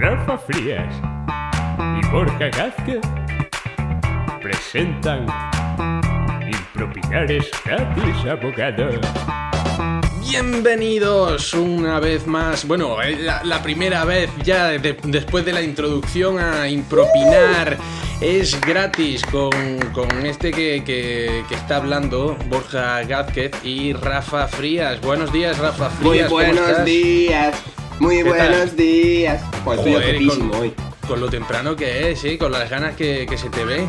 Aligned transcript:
Rafa 0.00 0.38
Frías 0.38 0.94
y 2.00 2.06
Borja 2.08 2.48
Gázquez 2.56 3.00
presentan 4.40 5.26
Impropinares 6.46 7.50
gratis 7.64 8.16
abogados. 8.30 8.94
Bienvenidos 10.20 11.54
una 11.54 11.98
vez 12.00 12.26
más, 12.26 12.66
bueno, 12.66 13.00
eh, 13.02 13.16
la, 13.18 13.42
la 13.44 13.62
primera 13.62 14.04
vez 14.04 14.30
ya 14.44 14.68
de- 14.68 14.96
después 15.04 15.44
de 15.44 15.52
la 15.52 15.62
introducción 15.62 16.38
a 16.38 16.68
impropinar 16.68 17.76
es 18.20 18.60
gratis 18.60 19.24
con, 19.26 19.50
con 19.92 20.10
este 20.26 20.50
que, 20.50 20.82
que- 20.84 21.44
que 21.48 21.54
está 21.54 21.76
hablando, 21.76 22.36
Borja 22.48 23.02
Gázquez 23.04 23.52
y 23.64 23.92
Rafa 23.94 24.46
Frías. 24.48 25.00
Buenos 25.00 25.32
días, 25.32 25.58
Rafa 25.58 25.88
Muy 26.00 26.18
Frías. 26.18 26.28
¿cómo 26.28 26.40
buenos 26.42 26.68
estás? 26.68 26.84
días, 26.84 27.54
muy 28.00 28.22
buenos 28.22 28.76
días. 28.76 29.42
Pues 29.64 29.78
estoy 29.78 29.92
Joder, 29.94 30.26
con, 30.26 30.54
hoy. 30.54 30.72
con 31.06 31.20
lo 31.20 31.28
temprano 31.28 31.76
que 31.76 32.10
es, 32.10 32.20
¿sí? 32.20 32.38
con 32.38 32.52
las 32.52 32.68
ganas 32.70 32.94
que, 32.96 33.26
que 33.28 33.36
se 33.36 33.48
te 33.50 33.64
ve. 33.64 33.86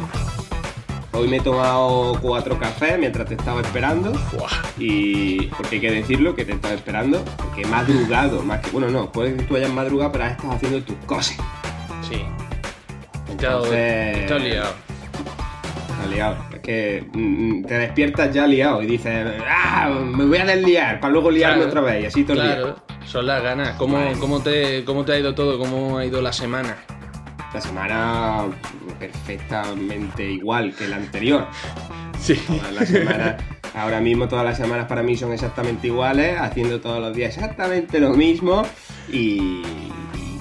Hoy 1.11 1.27
me 1.27 1.37
he 1.37 1.41
tomado 1.41 2.17
cuatro 2.21 2.57
cafés 2.59 2.97
mientras 2.99 3.27
te 3.27 3.33
estaba 3.33 3.61
esperando. 3.61 4.11
Buah. 4.33 4.49
Y 4.77 5.47
porque 5.47 5.75
hay 5.75 5.81
que 5.81 5.91
decirlo 5.91 6.35
que 6.35 6.45
te 6.45 6.53
estaba 6.53 6.73
esperando, 6.75 7.23
porque 7.37 7.63
he 7.63 7.65
madrugado, 7.65 8.41
más 8.43 8.59
que. 8.61 8.69
Bueno, 8.71 8.89
no, 8.89 9.11
puede 9.11 9.35
que 9.35 9.43
tú 9.43 9.55
hayas 9.55 9.71
madrugado, 9.71 10.11
pero 10.11 10.25
has 10.25 10.31
estado 10.31 10.53
haciendo 10.53 10.81
tus 10.83 10.95
cosas. 11.05 11.37
Sí. 12.09 12.23
Entonces- 13.29 13.71
he 13.73 14.21
estado 14.21 14.39
liado. 14.39 14.73
Estás 15.89 16.09
liado. 16.11 16.35
Es 16.53 16.59
que 16.59 17.05
mm, 17.11 17.63
te 17.65 17.73
despiertas 17.79 18.33
ya 18.33 18.45
liado 18.47 18.81
y 18.81 18.85
dices, 18.85 19.27
¡ah! 19.49 19.89
Me 19.89 20.25
voy 20.25 20.37
a 20.37 20.45
desliar 20.45 20.99
para 20.99 21.11
luego 21.11 21.31
liarme 21.31 21.63
Claro, 21.63 21.70
otra 21.70 21.81
vez. 21.81 22.03
Y 22.03 22.05
así 22.07 22.23
todo 22.23 22.41
el 22.41 22.47
día. 22.47 22.75
Son 23.09 23.26
las 23.26 23.41
ganas. 23.41 23.76
¿Cómo, 23.77 23.98
Vale. 23.98 24.20
cómo, 24.20 24.40
te, 24.40 24.85
¿Cómo 24.85 25.04
te 25.04 25.13
ha 25.13 25.20
ido 25.20 25.34
todo? 25.34 25.57
¿Cómo 25.57 25.98
ha 25.98 26.05
ido 26.05 26.21
la 26.21 26.32
semana? 26.32 26.77
La 27.51 27.60
semana 27.60 28.46
perfectamente 28.99 30.29
igual 30.29 30.76
que 30.76 30.88
la 30.88 30.98
anterior. 30.98 31.48
Sí. 32.20 32.38
Ahora 33.74 34.01
mismo 34.01 34.27
todas 34.27 34.43
las 34.43 34.57
semanas 34.57 34.88
para 34.88 35.01
mí 35.01 35.16
son 35.16 35.32
exactamente 35.32 35.88
iguales, 35.88 36.38
haciendo 36.38 36.82
todos 36.82 36.99
los 36.99 37.16
días 37.16 37.38
exactamente 37.38 38.01
lo 38.01 38.10
mismo 38.10 38.63
y, 39.07 39.62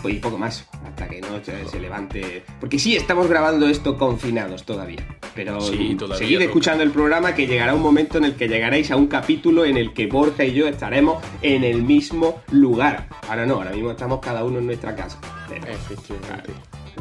y, 0.04 0.14
poco 0.14 0.38
más, 0.38 0.66
hasta 0.86 1.08
que 1.08 1.20
no 1.20 1.42
se, 1.42 1.66
se 1.66 1.80
levante. 1.80 2.44
Porque 2.60 2.78
sí, 2.78 2.96
estamos 2.96 3.26
grabando 3.28 3.66
esto 3.68 3.96
confinados 3.96 4.64
todavía, 4.64 5.04
pero 5.34 5.60
Sí, 5.60 5.94
todavía 5.98 6.18
seguid 6.18 6.36
toca. 6.36 6.44
escuchando 6.44 6.82
el 6.84 6.90
programa 6.90 7.34
que 7.34 7.46
llegará 7.46 7.74
un 7.74 7.82
momento 7.82 8.18
en 8.18 8.24
el 8.26 8.34
que 8.34 8.48
llegaréis 8.48 8.90
a 8.90 8.96
un 8.96 9.06
capítulo 9.06 9.64
en 9.64 9.76
el 9.76 9.92
que 9.94 10.06
Borja 10.06 10.44
y 10.44 10.52
yo 10.52 10.68
estaremos 10.68 11.22
en 11.42 11.64
el 11.64 11.82
mismo 11.82 12.42
lugar. 12.52 13.08
Ahora 13.28 13.46
no, 13.46 13.54
ahora 13.54 13.70
mismo 13.70 13.90
estamos 13.92 14.20
cada 14.20 14.44
uno 14.44 14.58
en 14.58 14.66
nuestra 14.66 14.94
casa. 14.94 15.18
Pero, 15.48 15.66
Efectivamente. 15.66 16.52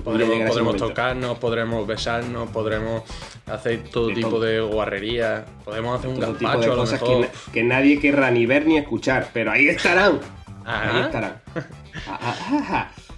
Podremos, 0.03 0.49
podremos 0.49 0.77
tocarnos, 0.77 1.37
podremos 1.39 1.87
besarnos, 1.87 2.47
podremos 2.49 3.01
hacer 3.47 3.83
todo 3.91 4.07
De 4.09 4.13
tipo 4.13 4.29
todo. 4.29 4.41
de 4.41 4.61
guarrería, 4.61 5.43
podemos 5.65 5.97
hacer 5.97 6.11
un 6.11 6.19
todo 6.19 6.33
tipo 6.35 6.51
de 6.57 6.65
a 6.65 6.69
lo 6.69 6.75
cosas 6.77 6.99
que, 7.01 7.07
mejor. 7.09 7.21
na- 7.25 7.51
que 7.51 7.63
nadie 7.63 7.99
querrá 7.99 8.29
ni 8.29 8.45
ver 8.45 8.67
ni 8.67 8.77
escuchar, 8.77 9.29
pero 9.33 9.51
ahí 9.51 9.67
estarán. 9.67 10.19
Ajá. 10.65 10.97
Ahí 10.97 11.01
estarán. 11.05 11.41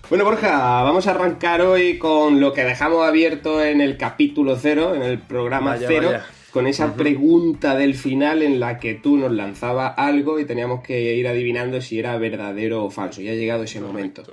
Bueno, 0.09 0.23
Borja, 0.25 0.81
vamos 0.81 1.05
a 1.05 1.11
arrancar 1.11 1.61
hoy 1.61 1.99
con 1.99 2.39
lo 2.39 2.51
que 2.51 2.63
dejamos 2.63 3.07
abierto 3.07 3.63
en 3.63 3.79
el 3.79 3.95
capítulo 3.95 4.55
cero, 4.55 4.95
en 4.95 5.03
el 5.03 5.19
programa 5.19 5.71
Vaya, 5.71 5.87
cero, 5.87 6.07
vaya. 6.07 6.25
con 6.51 6.65
esa 6.65 6.95
pregunta 6.95 7.75
del 7.75 7.93
final 7.93 8.41
en 8.41 8.59
la 8.59 8.79
que 8.79 8.95
tú 8.95 9.17
nos 9.17 9.31
lanzabas 9.31 9.93
algo 9.97 10.39
y 10.39 10.45
teníamos 10.45 10.81
que 10.81 11.13
ir 11.13 11.27
adivinando 11.27 11.79
si 11.79 11.99
era 11.99 12.17
verdadero 12.17 12.83
o 12.85 12.89
falso. 12.89 13.21
Ya 13.21 13.33
ha 13.33 13.35
llegado 13.35 13.63
ese 13.63 13.81
momento. 13.81 14.23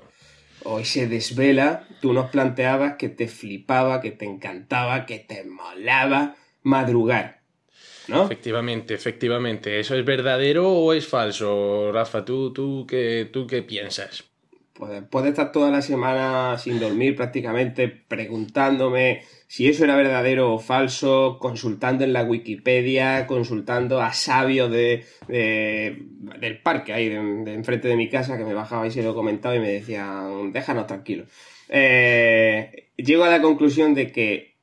Hoy 0.65 0.87
se 0.87 1.09
desvela, 1.09 1.85
tú 2.01 2.15
nos 2.15 2.31
planteabas 2.31 2.95
que 2.95 3.11
te 3.11 3.29
flipaba, 3.29 4.01
que 4.01 4.13
te 4.13 4.25
encantaba, 4.25 5.05
que 5.05 5.19
te 5.19 5.45
molaba 5.45 6.37
madrugar. 6.63 7.41
¿No? 8.09 8.25
Efectivamente, 8.25 8.95
efectivamente. 8.95 9.79
¿Eso 9.79 9.95
es 9.95 10.05
verdadero 10.05 10.71
o 10.73 10.93
es 10.95 11.07
falso, 11.07 11.93
Rafa? 11.93 12.25
¿Tú, 12.25 12.53
tú, 12.53 12.87
qué, 12.89 13.29
tú 13.31 13.47
qué 13.47 13.63
piensas? 13.63 14.25
Puedes 14.79 15.03
puede 15.05 15.31
estar 15.31 15.53
toda 15.53 15.71
la 15.71 15.81
semana 15.81 16.59
sin 16.59 16.79
dormir 16.79 17.17
prácticamente 17.17 17.89
preguntándome 17.89 19.23
si 19.47 19.69
eso 19.69 19.85
era 19.85 19.97
verdadero 19.97 20.53
o 20.55 20.59
falso, 20.59 21.39
consultando 21.41 22.05
en 22.05 22.13
la 22.13 22.25
Wikipedia, 22.25 23.27
consultando 23.27 24.03
a 24.03 24.13
sabios 24.13 24.71
de, 24.71 25.05
de- 25.29 25.97
del 26.41 26.61
parque 26.61 26.93
ahí 26.93 27.09
de, 27.09 27.19
de 27.45 27.55
enfrente 27.55 27.89
de 27.89 27.97
mi 27.97 28.09
casa 28.11 28.37
que 28.37 28.45
me 28.45 28.55
bajaba 28.55 28.87
y 28.87 28.91
se 28.91 29.03
lo 29.03 29.15
comentaba 29.15 29.57
y 29.57 29.61
me 29.61 29.71
decían, 29.71 30.53
déjanos 30.53 30.87
tranquilos. 30.87 31.29
Eh, 31.69 32.91
llego 32.97 33.25
a 33.25 33.31
la 33.31 33.41
conclusión 33.41 33.95
de 33.95 34.13
que 34.13 34.57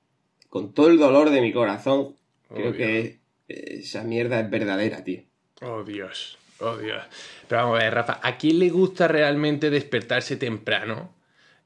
con 0.50 0.74
todo 0.74 0.90
el 0.90 0.98
dolor 1.00 1.30
de 1.32 1.42
mi 1.42 1.52
corazón, 1.52 2.16
creo 2.54 2.70
Obvio. 2.72 2.78
que 2.78 3.20
esa 3.48 4.04
mierda 4.04 4.40
es 4.42 4.50
verdadera, 4.50 5.04
tío. 5.04 5.22
Oh 5.62 5.84
Dios, 5.84 6.38
oh 6.60 6.78
Dios. 6.78 7.02
Pero 7.48 7.62
vamos 7.64 7.80
a 7.80 7.84
ver, 7.84 7.94
Rafa, 7.94 8.20
¿a 8.24 8.38
quién 8.38 8.60
le 8.60 8.70
gusta 8.70 9.08
realmente 9.08 9.70
despertarse 9.70 10.38
temprano? 10.38 11.14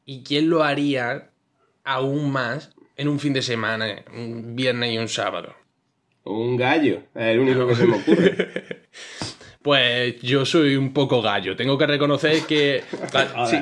¿Y 0.06 0.24
quién 0.24 0.50
lo 0.50 0.64
haría 0.64 1.30
aún 1.84 2.32
más 2.32 2.72
en 2.96 3.08
un 3.08 3.20
fin 3.20 3.34
de 3.34 3.42
semana, 3.42 4.04
un 4.14 4.56
viernes 4.56 4.94
y 4.94 4.98
un 4.98 5.08
sábado? 5.10 5.54
Un 6.24 6.58
gallo, 6.58 7.04
es 7.16 7.22
el 7.24 7.40
único 7.40 7.68
que 7.68 7.76
se 7.76 7.86
me 7.88 7.96
ocurre. 8.02 8.88
Pues 9.62 10.22
yo 10.22 10.46
soy 10.46 10.76
un 10.76 10.94
poco 10.94 11.22
gallo. 11.22 11.56
Tengo 11.56 11.78
que 11.78 11.88
reconocer 11.88 12.42
que. 12.44 12.84
Sí. 13.50 13.58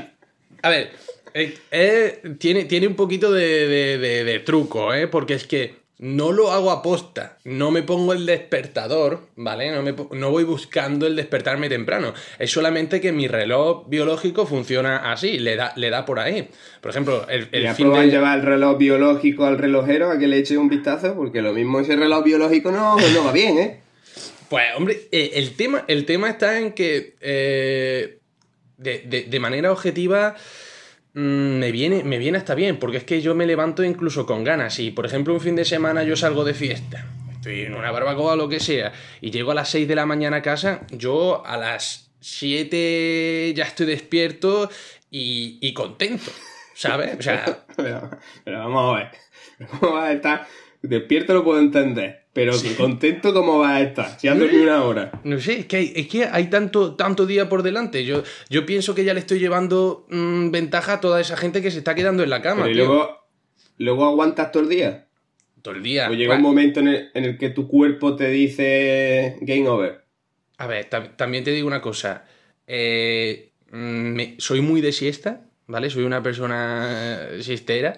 A 0.62 0.70
ver, 0.70 0.92
eh, 1.34 1.58
eh, 1.72 2.36
tiene, 2.40 2.66
tiene 2.66 2.88
un 2.88 2.96
poquito 2.96 3.32
de, 3.32 3.68
de- 3.68 3.98
de- 3.98 4.24
de 4.24 4.40
truco, 4.40 4.94
¿eh? 4.94 5.08
Porque 5.08 5.34
es 5.36 5.46
que 5.48 5.76
no 5.98 6.32
lo 6.34 6.52
hago 6.52 6.72
aposta. 6.72 7.38
No 7.46 7.72
me 7.72 7.82
pongo 7.82 8.12
el 8.14 8.26
despertador, 8.26 9.22
¿vale? 9.36 9.72
No, 9.72 9.82
me 9.82 9.94
no 10.12 10.30
voy 10.30 10.44
buscando 10.44 11.08
el 11.08 11.16
despertarme 11.16 11.70
temprano. 11.70 12.14
Es 12.38 12.52
solamente 12.52 13.00
que 13.00 13.12
mi 13.14 13.28
reloj 13.28 13.88
biológico 13.88 14.46
funciona 14.46 15.12
así, 15.12 15.40
le 15.40 15.56
da, 15.56 15.72
le 15.78 15.90
da 15.90 16.04
por 16.06 16.20
ahí. 16.20 16.50
Por 16.82 16.92
ejemplo, 16.92 17.26
el, 17.30 17.48
el 17.54 17.64
¿Y 17.64 17.68
has 17.68 17.78
fin 17.78 17.92
de... 17.94 18.08
llevar 18.08 18.40
el 18.40 18.46
reloj 18.46 18.78
biológico 18.78 19.46
al 19.46 19.58
relojero 19.58 20.12
a 20.12 20.20
que 20.20 20.28
le 20.28 20.38
eche 20.40 20.58
un 20.58 20.68
vistazo? 20.70 21.16
Porque 21.16 21.42
lo 21.42 21.54
mismo 21.54 21.80
ese 21.80 21.96
reloj 21.96 22.24
biológico 22.26 22.72
no, 22.72 22.98
no 22.98 23.24
va 23.24 23.32
bien, 23.32 23.58
¿eh? 23.58 23.80
Pues, 24.50 24.66
hombre, 24.78 25.08
eh, 25.12 25.32
el, 25.36 25.56
tema, 25.56 25.86
el 25.88 26.06
tema 26.06 26.30
está 26.30 26.60
en 26.60 26.74
que 26.74 27.16
eh, 27.22 28.20
de, 28.78 29.00
de- 29.00 29.24
de 29.24 29.40
manera 29.40 29.72
objetiva 29.72 30.36
me, 31.16 31.72
viene, 31.72 32.04
me 32.04 32.18
viene 32.18 32.38
hasta 32.38 32.56
bien, 32.56 32.78
porque 32.78 32.98
es 32.98 33.04
que 33.06 33.22
yo 33.22 33.36
me 33.36 33.46
levanto 33.46 33.84
incluso 33.84 34.26
con 34.26 34.44
ganas. 34.44 34.80
Y, 34.80 34.92
por 34.92 35.06
ejemplo, 35.06 35.34
un 35.34 35.40
fin 35.40 35.56
de 35.56 35.66
semana 35.66 36.04
yo 36.04 36.16
salgo 36.16 36.44
de 36.44 36.54
fiesta, 36.54 37.06
estoy 37.32 37.62
en 37.62 37.74
una 37.74 37.90
barbacoa 37.92 38.34
o 38.34 38.36
lo 38.36 38.50
que 38.50 38.60
sea, 38.60 38.92
y 39.22 39.32
llego 39.32 39.52
a 39.52 39.56
las 39.56 39.70
6 39.70 39.88
de 39.88 39.96
la 39.96 40.06
mañana 40.06 40.38
a 40.38 40.42
casa, 40.42 40.82
yo 40.92 41.46
a 41.46 41.58
las 41.58 42.12
7 42.20 43.54
ya 43.56 43.64
estoy 43.64 43.86
despierto 43.86 44.70
y, 45.10 45.58
y 45.62 45.74
contento, 45.74 46.32
¿sabes? 46.76 47.18
O 47.18 47.22
sea, 47.22 47.66
Pero, 47.78 48.10
vamos 48.46 48.94
a 48.94 48.98
ver. 48.98 49.12
¿Cómo 49.80 49.94
vas 49.94 50.10
a 50.10 50.14
estar? 50.14 50.48
Despierto 50.82 51.34
lo 51.34 51.46
puedo 51.46 51.60
entender, 51.60 52.25
pero 52.36 52.52
contento 52.78 53.34
cómo 53.34 53.60
vas 53.60 53.72
a 53.72 53.82
estar. 53.82 54.20
Si 54.20 54.28
has 54.28 54.38
dormido 54.38 54.64
una 54.64 54.84
hora. 54.84 55.22
No 55.24 55.40
sé, 55.40 55.60
es 55.60 55.66
que 55.68 55.78
hay, 55.78 55.94
es 55.96 56.08
que 56.08 56.26
hay 56.26 56.48
tanto, 56.50 56.94
tanto 56.96 57.26
día 57.26 57.48
por 57.48 57.64
delante. 57.64 58.04
Yo, 58.04 58.24
yo 58.50 58.66
pienso 58.66 58.94
que 58.94 59.06
ya 59.06 59.14
le 59.14 59.22
estoy 59.22 59.40
llevando 59.40 60.06
mm, 60.10 60.52
ventaja 60.52 60.94
a 60.96 61.00
toda 61.00 61.22
esa 61.22 61.38
gente 61.38 61.62
que 61.62 61.72
se 61.72 61.78
está 61.78 61.96
quedando 61.96 62.24
en 62.24 62.30
la 62.30 62.42
cama. 62.42 62.64
Pero 62.66 62.72
y 62.74 62.78
luego, 62.78 63.10
luego 63.78 64.06
aguantas 64.06 64.52
todo 64.52 64.64
el 64.64 64.70
día. 64.70 65.08
Todo 65.62 65.76
el 65.76 65.82
día. 65.82 66.10
O 66.10 66.14
llega 66.14 66.36
un 66.36 66.42
Bueno, 66.42 66.50
momento 66.50 66.82
en 66.82 66.90
el, 66.90 67.10
en 67.14 67.24
el 67.24 67.38
que 67.38 67.50
tu 67.52 67.70
cuerpo 67.70 68.18
te 68.18 68.28
dice 68.30 69.38
game 69.40 69.68
over. 69.70 70.04
A 70.58 70.68
ver, 70.68 70.90
tam- 70.90 71.16
también 71.16 71.46
te 71.46 71.52
digo 71.52 71.68
una 71.68 71.82
cosa. 71.82 72.26
Eh, 72.68 73.52
mm, 73.72 73.78
me- 73.78 74.36
soy 74.40 74.60
muy 74.60 74.82
de 74.82 74.92
siesta, 74.92 75.46
¿vale? 75.68 75.90
Soy 75.90 76.04
una 76.04 76.22
persona 76.22 77.28
eh, 77.32 77.44
siestera. 77.44 77.98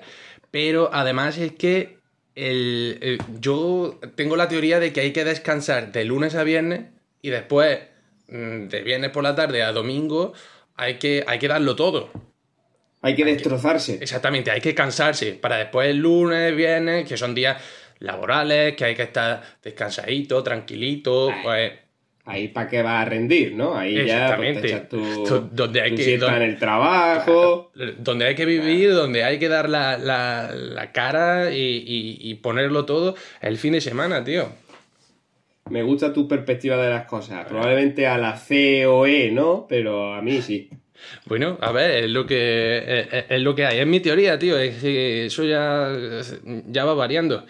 Pero 0.51 0.89
además 0.93 1.37
es 1.39 1.53
que 1.53 1.96
el- 2.37 2.99
el- 3.01 3.17
yo 3.39 3.99
tengo 4.15 4.35
la 4.35 4.47
teoría 4.47 4.79
de 4.79 4.93
que 4.93 5.01
hay 5.01 5.11
que 5.11 5.25
descansar 5.25 5.91
de 5.91 6.05
lunes 6.05 6.35
a 6.35 6.43
viernes 6.43 6.81
y 7.21 7.29
después 7.29 7.79
mm, 8.29 8.67
de 8.67 8.81
viernes 8.83 9.09
por 9.11 9.23
la 9.23 9.33
tarde 9.35 9.63
a 9.63 9.71
domingo 9.71 10.33
hay 10.75 10.95
que, 10.99 11.23
hay 11.27 11.39
que 11.39 11.47
darlo 11.47 11.75
todo. 11.75 12.11
Hay 13.01 13.15
que 13.15 13.25
destrozarse. 13.25 13.99
Exactamente, 14.01 14.51
hay 14.51 14.61
que 14.61 14.75
cansarse 14.75 15.33
para 15.33 15.57
después 15.57 15.89
el 15.89 15.97
lunes, 15.97 16.55
viernes, 16.55 17.07
que 17.07 17.15
son 17.17 17.33
días 17.33 17.61
laborales, 17.99 18.75
que 18.75 18.85
hay 18.85 18.95
que 18.95 19.03
estar 19.03 19.41
descansadito, 19.63 20.43
tranquilito, 20.43 21.29
Ay. 21.31 21.39
pues 21.43 21.71
Ahí 22.29 22.49
para 22.49 22.67
qué 22.67 22.81
vas 22.81 23.01
a 23.01 23.05
rendir, 23.09 23.55
¿no? 23.55 23.77
Ahí 23.77 23.93
ya 23.95 24.01
pues, 24.01 24.05
te 24.05 24.11
Exactamente. 24.11 24.67
echas 24.67 24.89
tu, 24.89 24.97
Do- 25.25 25.49
donde 25.51 25.81
hay 25.81 25.91
tu 25.91 25.95
que- 25.95 26.17
donde- 26.17 26.37
en 26.37 26.43
el 26.43 26.57
trabajo. 26.59 27.71
donde 27.99 28.25
hay 28.25 28.35
que 28.35 28.45
vivir, 28.45 28.93
donde 28.93 29.23
hay 29.23 29.39
que 29.39 29.47
dar 29.47 29.69
la, 29.69 29.97
la- 29.97 30.51
la 30.53 30.91
cara 30.91 31.53
y, 31.53 31.57
y- 31.57 32.17
y 32.29 32.35
ponerlo 32.35 32.83
todo 32.85 33.15
el 33.41 33.57
fin 33.57 33.71
de 33.73 33.79
semana, 33.81 34.23
tío. 34.25 34.49
Me 35.69 35.83
gusta 35.83 36.11
tu 36.13 36.27
perspectiva 36.27 36.75
de 36.77 36.89
las 36.89 37.05
cosas. 37.05 37.45
Probablemente 37.45 38.07
a 38.07 38.17
la 38.17 38.35
C 38.37 38.85
o 38.85 39.05
E, 39.07 39.31
¿no? 39.31 39.65
Pero 39.69 40.13
a 40.13 40.21
mí 40.21 40.41
sí. 40.41 40.69
Bueno, 41.27 41.57
a 41.61 41.71
ver, 41.71 42.03
es 42.05 42.09
lo 42.09 42.25
que 42.25 43.07
es, 43.11 43.25
es 43.29 43.41
lo 43.41 43.53
que 43.55 43.65
hay. 43.65 43.79
Es 43.79 43.87
mi 43.87 43.99
teoría, 43.99 44.37
tío. 44.39 44.57
Es 44.57 44.81
que 44.81 45.25
eso 45.27 45.43
ya, 45.43 45.93
ya 46.67 46.83
va 46.85 46.93
variando. 46.93 47.45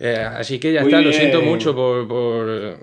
Eh, 0.00 0.14
así 0.16 0.58
que 0.58 0.72
ya 0.72 0.82
Muy 0.82 0.90
está, 0.90 1.02
lo 1.02 1.12
siento 1.12 1.40
mucho 1.42 1.74
por. 1.74 2.06
por 2.08 2.78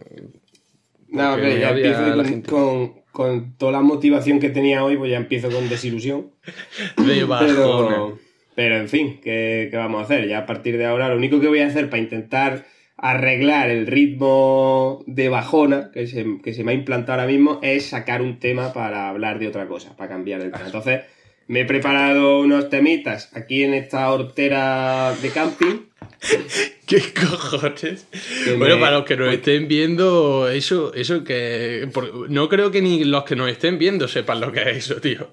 No, 1.13 1.37
me 1.37 1.59
ya 1.59 1.69
empiezo 1.87 2.03
con, 2.15 2.41
con- 2.49 3.03
con 3.11 3.57
toda 3.57 3.71
la 3.73 3.81
motivación 3.81 4.39
que 4.39 4.49
tenía 4.49 4.83
hoy, 4.83 4.97
pues 4.97 5.11
ya 5.11 5.17
empiezo 5.17 5.49
con 5.51 5.69
desilusión. 5.69 6.31
Pero, 7.39 8.19
pero 8.55 8.77
en 8.77 8.89
fin, 8.89 9.19
¿qué, 9.23 9.67
qué 9.71 9.77
vamos 9.77 10.01
a 10.01 10.03
hacer? 10.05 10.27
Ya 10.27 10.39
a 10.39 10.45
partir 10.45 10.77
de 10.77 10.85
ahora, 10.85 11.09
lo 11.09 11.17
único 11.17 11.39
que 11.39 11.47
voy 11.47 11.59
a 11.59 11.67
hacer 11.67 11.89
para 11.89 12.01
intentar 12.03 12.65
arreglar 12.97 13.69
el 13.69 13.87
ritmo 13.87 15.03
de 15.07 15.29
bajona 15.29 15.91
que 15.93 16.07
se, 16.07 16.25
que 16.43 16.53
se 16.53 16.63
me 16.63 16.71
ha 16.71 16.75
implantado 16.75 17.19
ahora 17.21 17.31
mismo 17.31 17.59
es 17.63 17.87
sacar 17.87 18.21
un 18.21 18.39
tema 18.39 18.73
para 18.73 19.09
hablar 19.09 19.39
de 19.39 19.47
otra 19.47 19.67
cosa, 19.67 19.95
para 19.97 20.09
cambiar 20.09 20.41
el 20.41 20.51
tema. 20.51 20.65
Entonces, 20.67 21.01
me 21.47 21.61
he 21.61 21.65
preparado 21.65 22.39
unos 22.39 22.69
temitas 22.69 23.29
aquí 23.35 23.63
en 23.63 23.73
esta 23.73 24.11
hortera 24.11 25.13
de 25.21 25.29
camping. 25.29 25.79
¿Qué 26.87 27.01
cojones? 27.13 28.07
Que 28.45 28.53
Bueno, 28.55 28.75
me- 28.75 28.81
para 28.81 28.97
los 28.97 29.05
que 29.05 29.15
nos 29.17 29.33
estén 29.33 29.67
viendo, 29.67 30.49
eso, 30.49 30.93
eso 30.93 31.23
que. 31.23 31.87
no 32.29 32.49
creo 32.49 32.71
que 32.71 32.81
ni 32.81 33.03
los 33.03 33.23
que 33.23 33.35
nos 33.35 33.49
estén 33.49 33.77
viendo 33.77 34.07
sepan 34.07 34.39
lo 34.41 34.51
que 34.51 34.61
es 34.61 34.77
eso, 34.77 34.95
tío. 35.01 35.29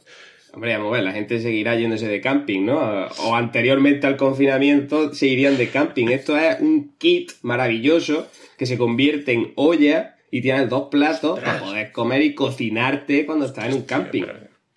Hombre, 0.53 0.77
vamos 0.77 0.93
a 0.93 0.97
ver, 0.97 1.05
la 1.05 1.13
gente 1.13 1.39
seguirá 1.41 1.77
yéndose 1.77 2.09
de 2.09 2.21
camping, 2.21 2.65
¿no? 2.67 3.07
O 3.19 3.37
anteriormente 3.37 4.09
al 4.09 4.17
confinamiento 4.17 5.15
se 5.15 5.29
irían 5.29 5.57
de 5.57 5.69
camping. 5.69 6.09
Esto 6.09 6.37
es 6.37 6.59
un 6.61 6.97
kit 6.99 7.31
maravilloso 7.43 8.27
que 8.59 8.67
se 8.67 8.77
convierte 8.77 9.33
en 9.33 9.53
olla 9.55 10.17
y 10.33 10.41
tienes 10.43 10.69
dos 10.69 10.89
platos 10.91 11.39
para 11.39 11.61
poder 11.61 11.93
comer 11.93 12.23
y 12.23 12.35
cocinarte 12.35 13.27
cuando 13.27 13.47
estás 13.47 13.67
en 13.67 13.75
un 13.75 13.83
camping. 13.83 14.25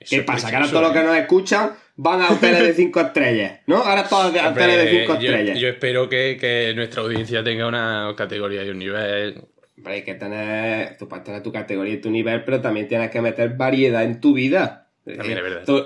Eso 0.04 0.16
¿Qué 0.16 0.22
pasa? 0.24 0.50
Que 0.50 0.56
ahora 0.56 0.68
todos 0.70 0.82
los 0.84 0.92
que 0.94 1.04
nos 1.04 1.16
escuchan 1.18 1.72
van 1.96 2.22
a 2.22 2.30
hoteles 2.32 2.64
de 2.64 2.74
5 2.74 3.00
estrellas, 3.02 3.60
¿no? 3.68 3.78
Ahora 3.78 4.04
todos 4.08 4.26
Hombre, 4.28 4.42
hoteles 4.48 4.78
de 4.78 5.00
5 5.02 5.20
yo- 5.20 5.30
estrellas. 5.32 5.60
Yo, 5.60 5.68
espero 5.68 6.10
que, 6.10 6.38
que 6.40 6.74
nuestra 6.76 7.02
audiencia 7.02 7.44
tenga 7.44 7.68
una 7.68 8.14
categoría 8.18 8.64
y 8.64 8.70
un 8.70 8.80
nivel. 8.80 9.44
Hombre, 9.78 9.94
hay 9.96 10.04
que 10.04 10.16
tener, 10.16 10.98
tú 10.98 11.08
puedes 11.08 11.24
tener 11.24 11.44
tu 11.44 11.52
categoría 11.52 11.94
y 11.96 12.02
tu 12.02 12.10
nivel, 12.10 12.44
pero 12.44 12.62
también 12.62 12.88
tienes 12.88 13.10
que 13.12 13.22
meter 13.22 13.50
variedad 13.56 14.04
en 14.04 14.20
tu 14.22 14.34
vida. 14.34 14.80
También 15.06 15.38
es 15.40 15.44
verdad. 15.44 15.86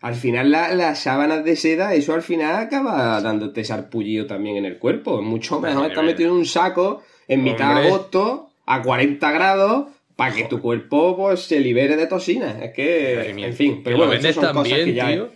Al 0.00 0.14
final 0.14 0.50
la- 0.50 0.74
las 0.74 0.98
sábanas 1.00 1.44
de 1.44 1.54
seda, 1.56 1.92
eso 1.94 2.14
al 2.14 2.22
final 2.22 2.54
acaba 2.56 3.20
dándote 3.20 3.62
sarpullido 3.64 4.26
también 4.26 4.56
en 4.56 4.64
el 4.64 4.78
cuerpo. 4.78 5.20
Es 5.20 5.24
mucho 5.26 5.60
mejor 5.60 5.86
estar 5.88 6.02
metido 6.04 6.30
en 6.30 6.36
un 6.36 6.46
saco 6.46 7.02
en 7.28 7.42
mitad 7.44 7.74
de 7.80 7.88
agosto 7.88 8.50
a 8.66 8.80
40 8.82 9.30
grados 9.32 9.86
para 10.16 10.34
que 10.34 10.44
tu 10.44 10.60
cuerpo 10.60 11.16
pues 11.16 11.40
se 11.40 11.60
libere 11.60 11.96
de 11.96 12.06
toxinas. 12.06 12.60
Es 12.62 12.72
que, 12.72 13.30
en 13.30 13.54
fin, 13.54 13.82
pero 13.82 13.96
bueno, 13.98 14.12
estas 14.12 14.34
son 14.36 14.44
tan 14.44 14.54
cosas 14.54 14.72
bien, 14.74 14.84
que 14.86 14.94
ya, 14.94 15.08
tío. 15.12 15.30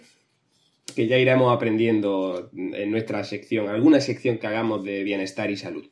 que 0.95 1.07
ya 1.07 1.19
iremos 1.19 1.55
aprendiendo 1.55 2.51
en 2.57 2.91
nuestra 2.91 3.25
sección, 3.25 3.69
alguna 3.69 4.01
sección 4.01 4.39
que 4.39 4.47
hagamos 4.47 4.85
de 4.85 5.03
bienestar 5.05 5.51
y 5.51 5.57
salud. 5.57 5.85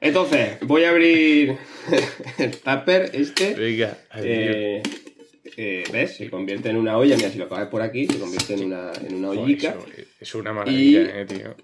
Entonces, 0.00 0.58
voy 0.62 0.84
a 0.84 0.90
abrir 0.90 1.56
el 2.38 2.50
tupper 2.58 3.10
este. 3.14 3.54
Venga. 3.54 3.98
Eh, 4.16 4.82
eh, 5.56 5.84
¿Ves? 5.92 6.16
Se 6.16 6.30
convierte 6.30 6.68
en 6.68 6.76
una 6.76 6.96
olla. 6.98 7.16
Mira, 7.16 7.30
si 7.30 7.38
lo 7.38 7.48
coges 7.48 7.66
por 7.66 7.82
aquí, 7.82 8.06
se 8.06 8.18
convierte 8.18 8.54
en 8.54 8.64
una, 8.66 8.92
en 9.04 9.14
una 9.14 9.28
Joder, 9.28 9.42
ollica. 9.42 9.74
eso 9.96 10.04
es 10.20 10.34
una 10.36 10.52
maravilla, 10.52 11.00
Y- 11.00 11.04
eh, 11.20 11.24
tío. 11.26 11.56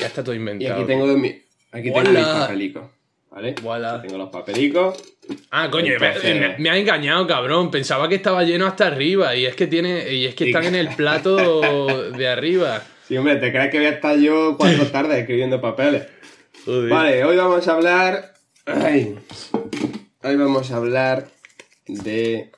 Ya 0.00 0.06
está 0.06 0.22
todo 0.24 0.34
Y 0.34 0.38
inventado. 0.38 0.76
aquí 0.76 0.86
tengo, 0.86 1.06
mi, 1.18 1.28
aquí 1.72 1.92
tengo 1.92 2.00
mis 2.10 2.18
papelicos. 2.24 2.84
¿Vale? 3.34 3.52
Tengo 3.52 4.16
los 4.18 4.30
papelicos. 4.30 4.96
Ah, 5.50 5.68
coño, 5.70 5.94
Entonces- 5.94 6.38
me, 6.38 6.56
me 6.58 6.70
ha 6.70 6.76
engañado, 6.78 7.26
cabrón. 7.26 7.70
Pensaba 7.70 8.08
que 8.08 8.14
estaba 8.14 8.44
lleno 8.44 8.66
hasta 8.66 8.86
arriba. 8.86 9.34
Y 9.34 9.44
es 9.46 9.56
que 9.56 9.66
tiene. 9.66 10.12
Y 10.12 10.26
es 10.26 10.34
que 10.36 10.46
están 10.46 10.64
en 10.66 10.76
el 10.76 10.88
plato 10.94 12.10
de 12.16 12.28
arriba. 12.28 12.82
Sí, 13.08 13.16
hombre, 13.16 13.36
¿te 13.36 13.50
crees 13.50 13.70
que 13.70 13.78
voy 13.78 13.86
a 13.86 13.90
estar 13.90 14.16
yo 14.16 14.56
cuatro 14.56 14.86
tardes 14.86 15.18
escribiendo 15.18 15.60
papeles? 15.60 16.04
Joder. 16.64 16.88
Vale, 16.90 17.24
hoy 17.24 17.36
vamos 17.36 17.66
a 17.66 17.72
hablar. 17.72 18.34
Ay, 18.66 19.16
hoy 20.22 20.36
vamos 20.36 20.70
a 20.70 20.76
hablar 20.76 21.26
de 21.86 22.50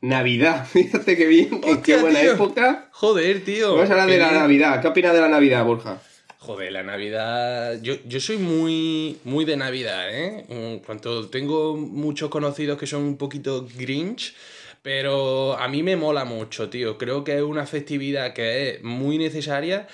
Navidad. 0.00 0.64
Fíjate 0.72 1.16
qué 1.16 1.26
bien, 1.26 1.60
qué- 1.60 1.60
qué 1.60 1.70
Hostia, 1.72 2.00
buena 2.02 2.20
tío. 2.20 2.32
época. 2.34 2.88
Joder, 2.92 3.44
tío. 3.44 3.74
Vamos 3.74 3.90
a 3.90 3.92
hablar 3.94 4.08
de 4.08 4.18
la. 4.18 4.30
Navidad. 4.30 4.80
¿Qué 4.80 4.88
opinas 4.88 5.12
de 5.12 5.20
la 5.20 5.28
Navidad, 5.28 5.64
Borja? 5.64 6.00
Joder, 6.46 6.72
la 6.72 6.82
Navidad. 6.82 7.80
Yo, 7.80 7.94
yo 8.04 8.20
soy 8.20 8.36
muy, 8.36 9.18
muy 9.24 9.46
de 9.46 9.56
Navidad, 9.56 10.14
¿eh? 10.14 10.80
Cuanto 10.84 11.30
tengo 11.30 11.74
muchos 11.76 12.28
conocidos 12.28 12.78
que 12.78 12.86
son 12.86 13.02
un 13.02 13.16
poquito 13.16 13.66
grinch, 13.76 14.34
pero 14.82 15.56
a 15.58 15.68
mí 15.68 15.82
me 15.82 15.96
mola 15.96 16.26
mucho, 16.26 16.68
tío. 16.68 16.98
Creo 16.98 17.24
que 17.24 17.36
es 17.36 17.42
una 17.42 17.64
festividad 17.66 18.34
que 18.34 18.70
es 18.72 18.82
muy 18.82 19.16
necesaria 19.16 19.88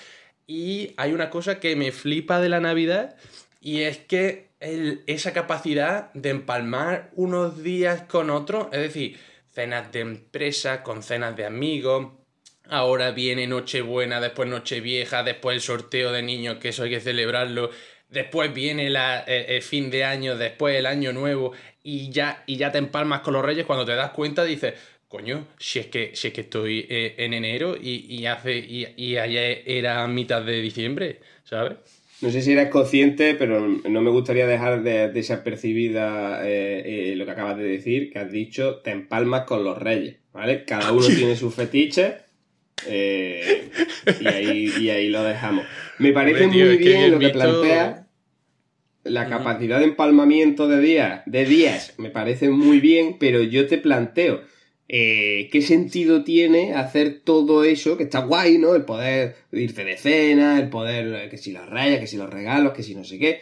y 0.48 0.92
hay 0.96 1.12
una 1.12 1.30
cosa 1.30 1.60
que 1.60 1.76
me 1.76 1.92
flipa 1.92 2.40
de 2.40 2.48
la 2.48 2.58
Navidad 2.58 3.14
y 3.60 3.82
es 3.82 3.98
que 3.98 4.48
el- 4.58 5.04
esa 5.06 5.32
capacidad 5.32 6.12
de 6.14 6.30
empalmar 6.30 7.10
unos 7.14 7.62
días 7.62 8.02
con 8.02 8.28
otros, 8.28 8.66
es 8.72 8.80
decir, 8.80 9.18
cenas 9.52 9.92
de 9.92 10.00
empresa 10.00 10.82
con 10.82 11.02
cenas 11.04 11.36
de 11.36 11.46
amigos. 11.46 12.08
Ahora 12.70 13.10
viene 13.10 13.46
Nochebuena, 13.46 14.20
después 14.20 14.48
Nochevieja, 14.48 15.22
después 15.22 15.56
el 15.56 15.60
sorteo 15.60 16.12
de 16.12 16.22
niños, 16.22 16.58
que 16.58 16.68
eso 16.70 16.84
hay 16.84 16.90
que 16.90 17.00
celebrarlo. 17.00 17.70
Después 18.08 18.54
viene 18.54 18.90
la- 18.90 19.24
eh, 19.26 19.56
el 19.56 19.62
fin 19.62 19.90
de 19.90 20.04
año, 20.04 20.36
después 20.36 20.76
el 20.76 20.86
año 20.86 21.12
nuevo, 21.12 21.52
y 21.82 22.10
ya, 22.10 22.42
y 22.46 22.56
ya 22.56 22.70
te 22.72 22.78
empalmas 22.78 23.20
con 23.20 23.34
los 23.34 23.44
reyes. 23.44 23.66
Cuando 23.66 23.84
te 23.84 23.94
das 23.94 24.10
cuenta, 24.12 24.44
dices, 24.44 24.74
coño, 25.08 25.46
si 25.58 25.80
es 25.80 25.86
que, 25.86 26.12
si 26.14 26.28
es 26.28 26.34
que 26.34 26.42
estoy 26.42 26.86
eh, 26.88 27.14
en 27.18 27.34
enero 27.34 27.76
y, 27.80 28.06
y 28.08 28.26
hace 28.26 28.56
y, 28.58 28.86
y 28.96 29.16
ayer 29.16 29.62
era 29.66 30.06
mitad 30.06 30.42
de 30.42 30.60
diciembre, 30.60 31.20
¿sabes? 31.44 31.74
No 32.20 32.30
sé 32.30 32.42
si 32.42 32.52
eres 32.52 32.68
consciente, 32.68 33.34
pero 33.34 33.60
no 33.66 34.00
me 34.02 34.10
gustaría 34.10 34.46
dejar 34.46 34.82
de 34.82 35.08
desapercibida 35.08 36.46
eh, 36.46 37.12
eh, 37.12 37.16
lo 37.16 37.24
que 37.24 37.30
acabas 37.32 37.56
de 37.56 37.64
decir, 37.64 38.12
que 38.12 38.18
has 38.18 38.30
dicho 38.30 38.76
te 38.84 38.90
empalmas 38.90 39.44
con 39.44 39.64
los 39.64 39.78
reyes, 39.78 40.16
¿vale? 40.32 40.64
Cada 40.64 40.92
uno 40.92 41.06
tiene 41.16 41.34
su 41.36 41.50
fetiche 41.50 42.18
eh, 42.86 43.70
y, 44.20 44.26
ahí, 44.26 44.72
y 44.80 44.90
ahí 44.90 45.08
lo 45.08 45.22
dejamos. 45.24 45.64
Me 45.98 46.12
parece 46.12 46.44
Hombre, 46.44 46.58
tío, 46.58 46.66
muy 46.66 46.76
bien 46.76 46.98
bien 46.98 47.10
lo 47.12 47.18
que 47.18 47.24
visto- 47.26 47.38
plantea. 47.40 48.06
La 49.02 49.28
capacidad 49.30 49.78
de 49.78 49.86
empalmamiento 49.86 50.68
de 50.68 50.78
días, 50.80 51.22
de 51.24 51.46
días, 51.46 51.94
me 51.96 52.10
parece 52.10 52.50
muy 52.50 52.80
bien, 52.80 53.16
pero 53.18 53.42
yo 53.42 53.66
te 53.66 53.78
planteo, 53.78 54.42
eh, 54.88 55.48
¿qué 55.50 55.62
sentido 55.62 56.22
tiene 56.22 56.74
hacer 56.74 57.20
todo 57.24 57.64
eso? 57.64 57.96
Que 57.96 58.02
está 58.04 58.18
guay, 58.20 58.58
¿no? 58.58 58.74
El 58.74 58.84
poder 58.84 59.36
irte 59.52 59.84
de 59.84 59.96
cena, 59.96 60.58
el 60.60 60.68
poder, 60.68 61.30
que 61.30 61.38
si 61.38 61.50
las 61.50 61.66
rayas, 61.66 61.98
que 62.00 62.06
si 62.06 62.18
los 62.18 62.28
regalos, 62.28 62.74
que 62.74 62.82
si 62.82 62.94
no 62.94 63.04
sé 63.04 63.18
qué. 63.18 63.40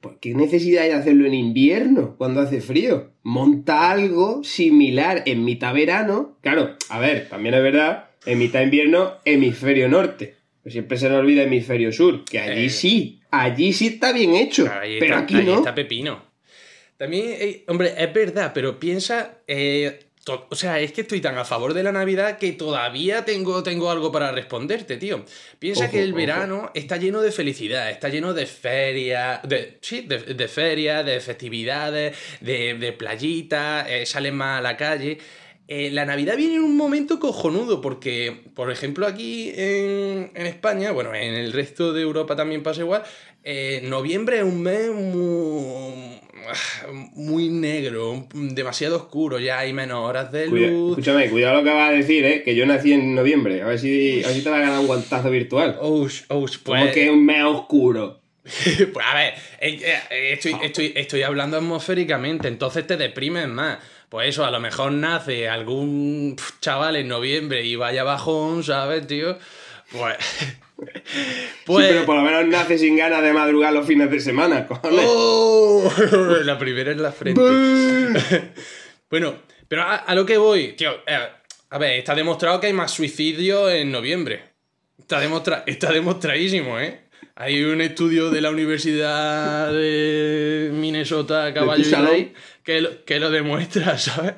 ¿Por 0.00 0.18
qué 0.18 0.34
necesidad 0.34 0.82
hay 0.82 0.88
de 0.90 0.94
hacerlo 0.96 1.26
en 1.26 1.34
invierno, 1.34 2.16
cuando 2.18 2.40
hace 2.40 2.60
frío? 2.60 3.12
Monta 3.22 3.90
algo 3.90 4.42
similar 4.42 5.22
en 5.26 5.44
mitad 5.44 5.74
verano. 5.74 6.38
Claro, 6.40 6.76
a 6.88 6.98
ver, 6.98 7.28
también 7.28 7.54
es 7.54 7.62
verdad, 7.62 8.06
en 8.26 8.38
mitad 8.38 8.62
invierno, 8.62 9.18
hemisferio 9.24 9.88
norte. 9.88 10.36
Pues 10.62 10.72
siempre 10.74 10.96
se 10.96 11.08
nos 11.08 11.18
olvida 11.18 11.42
hemisferio 11.42 11.90
sur, 11.92 12.24
que 12.24 12.38
allí 12.38 12.66
Eh. 12.66 12.70
sí, 12.70 13.20
allí 13.30 13.72
sí 13.72 13.88
está 13.88 14.12
bien 14.12 14.34
hecho, 14.34 14.64
pero 14.64 15.14
está, 15.14 15.18
aquí 15.18 15.34
ahí 15.36 15.44
no. 15.46 15.56
está 15.58 15.74
Pepino. 15.74 16.24
También, 16.96 17.26
eh, 17.40 17.64
hombre, 17.66 17.94
es 17.98 18.12
verdad, 18.12 18.52
pero 18.54 18.78
piensa. 18.78 19.38
eh, 19.48 19.98
o 20.24 20.54
sea, 20.54 20.78
es 20.78 20.92
que 20.92 21.00
estoy 21.00 21.20
tan 21.20 21.36
a 21.36 21.44
favor 21.44 21.74
de 21.74 21.82
la 21.82 21.90
Navidad 21.90 22.38
que 22.38 22.52
todavía 22.52 23.24
tengo, 23.24 23.64
tengo 23.64 23.90
algo 23.90 24.12
para 24.12 24.30
responderte, 24.30 24.96
tío. 24.96 25.24
Piensa 25.58 25.86
Ojo, 25.86 25.92
que 25.94 26.02
el 26.04 26.10
ojo. 26.10 26.16
verano 26.18 26.70
está 26.74 26.96
lleno 26.96 27.20
de 27.22 27.32
felicidad, 27.32 27.90
está 27.90 28.08
lleno 28.08 28.32
de 28.32 28.46
ferias, 28.46 29.40
de, 29.42 29.78
sí, 29.80 30.02
de, 30.02 30.18
de 30.18 30.46
ferias, 30.46 31.04
de 31.04 31.18
festividades, 31.18 32.16
de, 32.40 32.74
de 32.74 32.92
playitas, 32.92 33.84
eh, 33.90 34.06
salen 34.06 34.36
más 34.36 34.60
a 34.60 34.62
la 34.62 34.76
calle. 34.76 35.18
Eh, 35.74 35.90
la 35.90 36.04
Navidad 36.04 36.36
viene 36.36 36.56
en 36.56 36.64
un 36.64 36.76
momento 36.76 37.18
cojonudo 37.18 37.80
porque, 37.80 38.42
por 38.54 38.70
ejemplo, 38.70 39.06
aquí 39.06 39.52
en, 39.56 40.30
en 40.34 40.46
España, 40.46 40.90
bueno, 40.90 41.14
en 41.14 41.32
el 41.32 41.50
resto 41.54 41.94
de 41.94 42.02
Europa 42.02 42.36
también 42.36 42.62
pasa 42.62 42.82
igual, 42.82 43.04
eh, 43.42 43.80
noviembre 43.82 44.36
es 44.36 44.42
un 44.44 44.60
mes 44.60 44.90
muy, 44.90 46.20
muy 47.14 47.48
negro, 47.48 48.28
demasiado 48.34 48.96
oscuro, 48.96 49.38
ya 49.38 49.60
hay 49.60 49.72
menos 49.72 50.06
horas 50.06 50.30
de 50.30 50.44
Cuida- 50.50 50.66
luz. 50.68 50.90
escúchame, 50.90 51.30
cuidado 51.30 51.56
lo 51.56 51.64
que 51.64 51.70
vas 51.70 51.88
a 51.88 51.92
decir, 51.92 52.22
¿eh? 52.26 52.42
Que 52.42 52.54
yo 52.54 52.66
nací 52.66 52.92
en 52.92 53.14
noviembre. 53.14 53.62
A 53.62 53.68
ver 53.68 53.78
si, 53.78 54.22
a 54.22 54.26
ver 54.26 54.36
si 54.36 54.42
te 54.42 54.50
va 54.50 54.58
a 54.58 54.60
ganar 54.60 54.78
un 54.78 54.86
guantazo 54.86 55.30
virtual. 55.30 55.78
Como 55.78 56.06
pues, 56.82 56.92
que 56.92 57.04
es 57.04 57.10
un 57.10 57.24
mes 57.24 57.44
oscuro. 57.44 58.20
pues, 58.44 59.06
a 59.10 59.14
ver, 59.16 59.34
eh, 59.58 60.32
estoy, 60.32 60.54
estoy, 60.62 60.92
estoy 60.96 61.22
hablando 61.22 61.56
atmosféricamente, 61.56 62.48
entonces 62.48 62.86
te 62.86 62.98
deprimes 62.98 63.48
más. 63.48 63.78
Pues 64.12 64.28
eso, 64.28 64.44
a 64.44 64.50
lo 64.50 64.60
mejor 64.60 64.92
nace 64.92 65.48
algún 65.48 66.36
chaval 66.60 66.96
en 66.96 67.08
noviembre 67.08 67.64
y 67.64 67.76
vaya 67.76 68.04
bajón, 68.04 68.62
¿sabes, 68.62 69.06
tío? 69.06 69.38
Pues. 69.90 70.16
Pues. 71.64 71.86
Sí, 71.86 71.92
pero 71.94 72.04
por 72.06 72.16
lo 72.16 72.22
menos 72.22 72.44
nace 72.46 72.76
sin 72.76 72.96
ganas 72.96 73.22
de 73.22 73.32
madrugar 73.32 73.72
los 73.72 73.86
fines 73.86 74.10
de 74.10 74.18
semana, 74.20 74.66
cojones. 74.68 75.04
¡Oh! 75.08 75.90
La 76.44 76.58
primera 76.58 76.90
en 76.90 77.00
la 77.00 77.12
frente. 77.12 77.40
bueno, 79.08 79.36
pero 79.68 79.82
a, 79.82 79.94
a 79.94 80.14
lo 80.16 80.26
que 80.26 80.36
voy, 80.38 80.72
tío. 80.72 80.90
eh, 81.06 81.18
A 81.70 81.78
ver, 81.78 81.92
está 82.00 82.14
demostrado 82.16 82.60
que 82.60 82.66
hay 82.66 82.72
más 82.72 82.90
suicidios 82.90 83.70
en 83.72 83.92
noviembre. 83.92 84.42
Está, 84.98 85.20
demostra 85.20 85.62
está 85.66 85.92
demostradísimo, 85.92 86.78
¿eh? 86.80 87.02
Hay 87.34 87.62
un 87.64 87.80
estudio 87.80 88.30
de 88.30 88.40
la 88.40 88.50
Universidad 88.50 89.72
de 89.72 90.70
Minnesota, 90.74 91.52
Caballo 91.54 92.16
y 92.16 92.32
que 92.62 92.80
lo, 92.80 93.04
que 93.04 93.18
lo 93.18 93.30
demuestra, 93.30 93.98
¿sabes? 93.98 94.34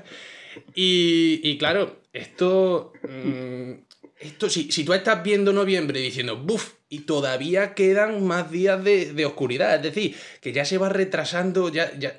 Y, 0.74 1.40
y 1.42 1.58
claro, 1.58 2.02
esto. 2.12 2.92
mm, 3.02 3.72
esto 4.20 4.48
si, 4.48 4.70
si 4.70 4.84
tú 4.84 4.94
estás 4.94 5.22
viendo 5.22 5.52
noviembre 5.52 6.00
diciendo, 6.00 6.36
buf, 6.36 6.74
y 6.88 7.00
todavía 7.00 7.74
quedan 7.74 8.24
más 8.24 8.50
días 8.50 8.82
de, 8.82 9.12
de 9.12 9.26
oscuridad, 9.26 9.74
es 9.74 9.82
decir, 9.82 10.16
que 10.40 10.52
ya 10.52 10.64
se 10.64 10.78
va 10.78 10.88
retrasando, 10.88 11.68
ya, 11.68 11.92
ya 11.98 12.16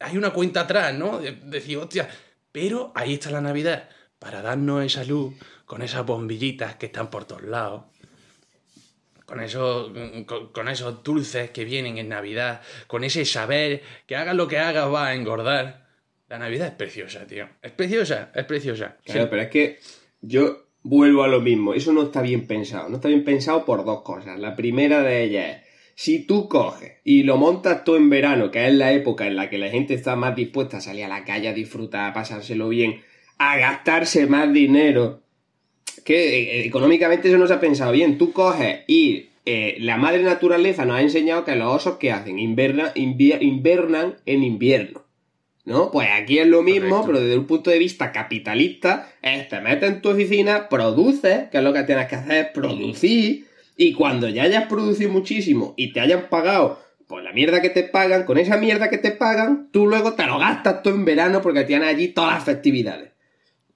hay 0.00 0.16
una 0.16 0.30
cuenta 0.30 0.62
atrás, 0.62 0.94
¿no? 0.94 1.18
De, 1.18 1.32
decir, 1.32 1.78
hostia, 1.78 2.08
pero 2.52 2.92
ahí 2.94 3.14
está 3.14 3.30
la 3.30 3.40
Navidad, 3.40 3.88
para 4.18 4.42
darnos 4.42 4.84
esa 4.84 5.04
luz 5.04 5.34
con 5.66 5.82
esas 5.82 6.04
bombillitas 6.04 6.76
que 6.76 6.86
están 6.86 7.10
por 7.10 7.24
todos 7.24 7.42
lados. 7.42 7.84
Con 9.26 9.40
esos, 9.40 9.90
con, 10.26 10.52
con 10.52 10.68
esos 10.68 11.02
dulces 11.02 11.50
que 11.50 11.64
vienen 11.64 11.96
en 11.98 12.08
Navidad, 12.10 12.60
con 12.86 13.04
ese 13.04 13.24
saber 13.24 13.82
que 14.06 14.16
hagas 14.16 14.34
lo 14.36 14.46
que 14.48 14.58
hagas 14.58 14.92
va 14.92 15.06
a 15.08 15.14
engordar. 15.14 15.86
La 16.28 16.38
Navidad 16.38 16.68
es 16.68 16.74
preciosa, 16.74 17.26
tío. 17.26 17.48
Es 17.62 17.72
preciosa, 17.72 18.30
es 18.34 18.44
preciosa. 18.44 18.96
Claro, 19.04 19.22
Sí. 19.22 19.26
pero 19.30 19.42
es 19.42 19.48
que 19.48 19.78
yo 20.20 20.66
vuelvo 20.82 21.22
a 21.22 21.28
lo 21.28 21.40
mismo. 21.40 21.74
Eso 21.74 21.92
no 21.92 22.02
está 22.02 22.20
bien 22.22 22.46
pensado. 22.46 22.88
No 22.88 22.96
está 22.96 23.08
bien 23.08 23.24
pensado 23.24 23.64
por 23.64 23.84
dos 23.84 24.02
cosas. 24.02 24.38
La 24.38 24.54
primera 24.56 25.02
de 25.02 25.22
ellas 25.24 25.48
es, 25.56 25.64
si 25.94 26.26
tú 26.26 26.48
coges 26.48 26.98
y 27.04 27.22
lo 27.22 27.36
montas 27.36 27.84
tú 27.84 27.94
en 27.96 28.10
verano, 28.10 28.50
que 28.50 28.66
es 28.66 28.74
la 28.74 28.92
época 28.92 29.26
en 29.26 29.36
la 29.36 29.48
que 29.48 29.58
la 29.58 29.68
gente 29.70 29.94
está 29.94 30.16
más 30.16 30.34
dispuesta 30.36 30.78
a 30.78 30.80
salir 30.80 31.04
a 31.04 31.08
la 31.08 31.24
calle 31.24 31.48
a 31.48 31.52
disfrutar, 31.54 32.10
a 32.10 32.14
pasárselo 32.14 32.68
bien, 32.68 33.02
a 33.38 33.56
gastarse 33.56 34.26
más 34.26 34.52
dinero, 34.52 35.22
que 36.04 36.60
eh, 36.60 36.66
económicamente 36.66 37.28
eso 37.28 37.38
no 37.38 37.46
se 37.46 37.54
ha 37.54 37.60
pensado 37.60 37.92
bien. 37.92 38.18
Tú 38.18 38.32
coges 38.32 38.80
y 38.86 39.26
eh, 39.46 39.76
la 39.80 39.96
madre 39.96 40.22
naturaleza 40.22 40.84
nos 40.84 40.96
ha 40.96 41.02
enseñado 41.02 41.44
que 41.44 41.54
los 41.56 41.72
osos 41.74 41.96
que 41.98 42.10
hacen 42.12 42.38
inverna, 42.38 42.92
invier- 42.94 43.42
invernan 43.42 44.16
en 44.26 44.42
invierno. 44.42 45.02
¿No? 45.66 45.90
Pues 45.90 46.08
aquí 46.14 46.38
es 46.38 46.46
lo 46.46 46.62
mismo, 46.62 46.90
Correcto. 46.90 47.06
pero 47.06 47.20
desde 47.20 47.38
un 47.38 47.46
punto 47.46 47.70
de 47.70 47.78
vista 47.78 48.12
capitalista, 48.12 49.10
es 49.22 49.48
te 49.48 49.60
metes 49.62 49.90
en 49.90 50.02
tu 50.02 50.10
oficina, 50.10 50.68
produces, 50.68 51.48
que 51.50 51.56
es 51.56 51.64
lo 51.64 51.72
que 51.72 51.84
tienes 51.84 52.06
que 52.06 52.16
hacer, 52.16 52.44
es 52.44 52.50
producir, 52.52 53.46
y 53.74 53.94
cuando 53.94 54.28
ya 54.28 54.42
hayas 54.42 54.66
producido 54.66 55.10
muchísimo 55.10 55.72
y 55.78 55.92
te 55.94 56.00
hayan 56.00 56.28
pagado 56.28 56.78
pues 57.06 57.24
la 57.24 57.32
mierda 57.32 57.62
que 57.62 57.70
te 57.70 57.82
pagan, 57.82 58.24
con 58.24 58.36
esa 58.38 58.56
mierda 58.58 58.90
que 58.90 58.98
te 58.98 59.10
pagan, 59.12 59.68
tú 59.72 59.86
luego 59.86 60.12
te 60.12 60.26
lo 60.26 60.38
gastas 60.38 60.82
todo 60.82 60.94
en 60.94 61.04
verano 61.06 61.40
porque 61.40 61.64
tienes 61.64 61.88
allí 61.88 62.08
todas 62.08 62.34
las 62.34 62.44
festividades. 62.44 63.12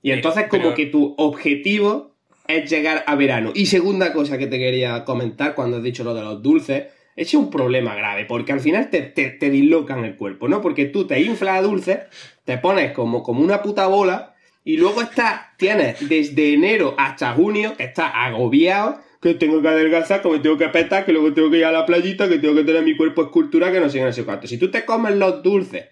Y 0.03 0.09
Pero- 0.11 0.17
entonces 0.17 0.45
como 0.49 0.63
pero- 0.65 0.75
que 0.75 0.87
tu 0.87 1.15
objetivo 1.17 2.08
es 2.49 2.69
llegar 2.69 3.05
a 3.07 3.15
verano. 3.15 3.53
Y 3.55 3.67
segunda 3.67 4.13
cosa 4.13 4.39
que 4.39 4.49
te 4.49 4.59
quería 4.59 5.05
comentar 5.05 5.55
cuando 5.55 5.77
has 5.77 5.83
dicho 5.83 6.03
lo 6.03 6.15
de 6.15 6.23
los 6.23 6.43
dulces, 6.43 6.87
es 7.15 7.35
un 7.35 7.51
problema 7.51 7.95
grave, 7.95 8.25
porque 8.25 8.53
al 8.53 8.61
final 8.61 8.91
te, 8.91 9.03
te, 9.03 9.31
te 9.31 9.51
dislocan 9.51 10.05
el 10.05 10.17
cuerpo, 10.17 10.49
¿no? 10.49 10.61
Porque 10.61 10.87
tú 10.87 11.07
te 11.07 11.21
inflas 11.21 11.59
a 11.59 11.63
dulces, 11.63 11.99
te 12.45 12.59
pones 12.59 12.93
como, 12.93 13.23
como 13.23 13.43
una 13.43 13.63
puta 13.63 13.87
bola, 13.87 14.35
y 14.65 14.77
luego 14.77 15.03
estás, 15.03 15.57
tienes 15.57 16.09
desde 16.09 16.55
enero 16.55 16.95
hasta 16.99 17.33
junio, 17.33 17.75
que 17.77 17.85
estás 17.85 18.13
agobiado, 18.15 19.01
que 19.21 19.35
tengo 19.35 19.61
que 19.61 19.69
adelgazar, 19.69 20.23
que 20.23 20.29
me 20.29 20.39
tengo 20.39 20.57
que 20.57 20.69
petar, 20.69 21.05
que 21.05 21.13
luego 21.13 21.33
tengo 21.35 21.51
que 21.51 21.59
ir 21.59 21.65
a 21.65 21.73
la 21.73 21.87
playita, 21.87 22.29
que 22.29 22.39
tengo 22.39 22.55
que 22.55 22.65
tener 22.65 22.83
mi 22.83 22.97
cuerpo 22.97 23.23
escultura, 23.23 23.73
que 23.73 23.81
no 23.81 23.89
sé 23.89 24.01
no 24.01 24.13
sé 24.13 24.25
cuánto. 24.25 24.47
Si 24.47 24.59
tú 24.59 24.71
te 24.71 24.85
comes 24.85 25.17
los 25.17 25.43
dulces 25.43 25.87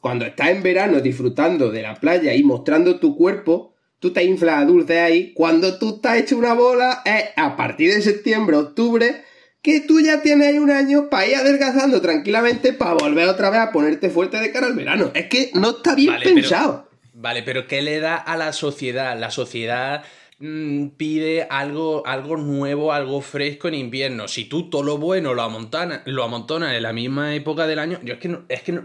cuando 0.00 0.24
estás 0.24 0.48
en 0.48 0.62
verano 0.62 1.00
disfrutando 1.00 1.70
de 1.70 1.82
la 1.82 1.94
playa 1.94 2.34
y 2.34 2.42
mostrando 2.42 2.98
tu 2.98 3.16
cuerpo, 3.16 3.69
tú 4.00 4.12
te 4.12 4.24
inflas 4.24 4.56
a 4.62 4.64
dulce 4.64 4.98
ahí. 5.00 5.32
Cuando 5.34 5.78
tú 5.78 5.96
estás 5.96 6.16
hecho 6.18 6.36
una 6.36 6.54
bola, 6.54 7.02
es 7.04 7.26
a 7.36 7.56
partir 7.56 7.94
de 7.94 8.02
septiembre, 8.02 8.56
octubre, 8.56 9.22
que 9.62 9.80
tú 9.80 10.00
ya 10.00 10.22
tienes 10.22 10.48
ahí 10.48 10.58
un 10.58 10.70
año 10.70 11.08
para 11.10 11.26
ir 11.26 11.36
adelgazando 11.36 12.00
tranquilamente 12.00 12.72
para 12.72 12.94
volver 12.94 13.28
otra 13.28 13.50
vez 13.50 13.60
a 13.60 13.70
ponerte 13.72 14.10
fuerte 14.10 14.38
de 14.38 14.50
cara 14.50 14.66
al 14.66 14.72
verano. 14.74 15.10
Es 15.14 15.26
que 15.26 15.50
no 15.54 15.70
está 15.70 15.94
bien 15.94 16.12
Vale, 16.14 16.24
pero- 16.24 16.34
pensado. 16.34 16.90
Vale, 17.12 17.42
pero 17.42 17.66
¿qué 17.66 17.82
le 17.82 18.00
da 18.00 18.16
a 18.16 18.36
la 18.38 18.54
sociedad? 18.54 19.18
La 19.20 19.30
sociedad 19.30 20.02
mm, 20.40 20.88
pide 20.96 21.46
algo, 21.48 22.02
algo 22.06 22.36
nuevo, 22.36 22.92
algo 22.92 23.20
fresco 23.20 23.68
en 23.68 23.74
invierno. 23.74 24.26
Si 24.28 24.46
tú 24.46 24.68
todo 24.70 24.82
lo 24.82 24.98
bueno 24.98 25.34
lo 25.34 25.42
amontonas, 25.42 26.02
lo 26.06 26.24
amontonas 26.24 26.74
en 26.74 26.82
la 26.82 26.92
misma 26.92 27.34
época 27.34 27.66
del 27.66 27.78
año, 27.78 28.00
yo 28.02 28.14
es 28.14 28.20
que 28.20 28.28
no, 28.28 28.44
es 28.48 28.62
que 28.62 28.72
no, 28.72 28.82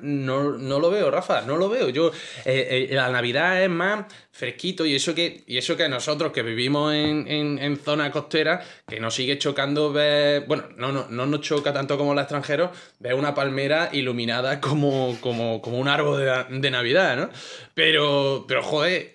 no- 0.57 0.79
lo 0.79 0.89
veo, 0.91 1.09
Rafa, 1.09 1.41
no 1.41 1.57
lo 1.57 1.69
veo. 1.69 1.89
Yo, 1.89 2.11
eh, 2.45 2.87
eh, 2.91 2.95
la 2.95 3.09
Navidad 3.09 3.63
es 3.63 3.69
más 3.69 4.05
fresquito 4.31 4.85
y 4.85 4.95
eso 4.95 5.15
que, 5.15 5.43
y 5.47 5.57
eso 5.57 5.77
que 5.77 5.87
nosotros 5.87 6.33
que 6.33 6.43
vivimos 6.43 6.93
en, 6.93 7.25
en, 7.27 7.77
zona 7.77 8.11
costera, 8.11 8.61
que 8.87 8.99
nos 8.99 9.15
sigue 9.15 9.37
chocando 9.37 9.93
ver, 9.93 10.45
bueno, 10.47 10.65
no, 10.75 10.91
no, 10.91 11.07
no 11.09 11.25
nos 11.25 11.39
choca 11.41 11.71
tanto 11.71 11.97
como 11.97 12.13
los 12.13 12.23
extranjeros, 12.23 12.71
ver 12.99 13.13
una 13.13 13.33
palmera 13.33 13.89
iluminada 13.93 14.59
como, 14.59 15.17
como, 15.21 15.61
como 15.61 15.77
un 15.79 15.87
árbol 15.87 16.19
de, 16.19 16.59
de 16.59 16.71
Navidad, 16.71 17.15
¿no? 17.15 17.29
Pero, 17.73 18.45
pero 18.47 18.61
joder, 18.63 19.14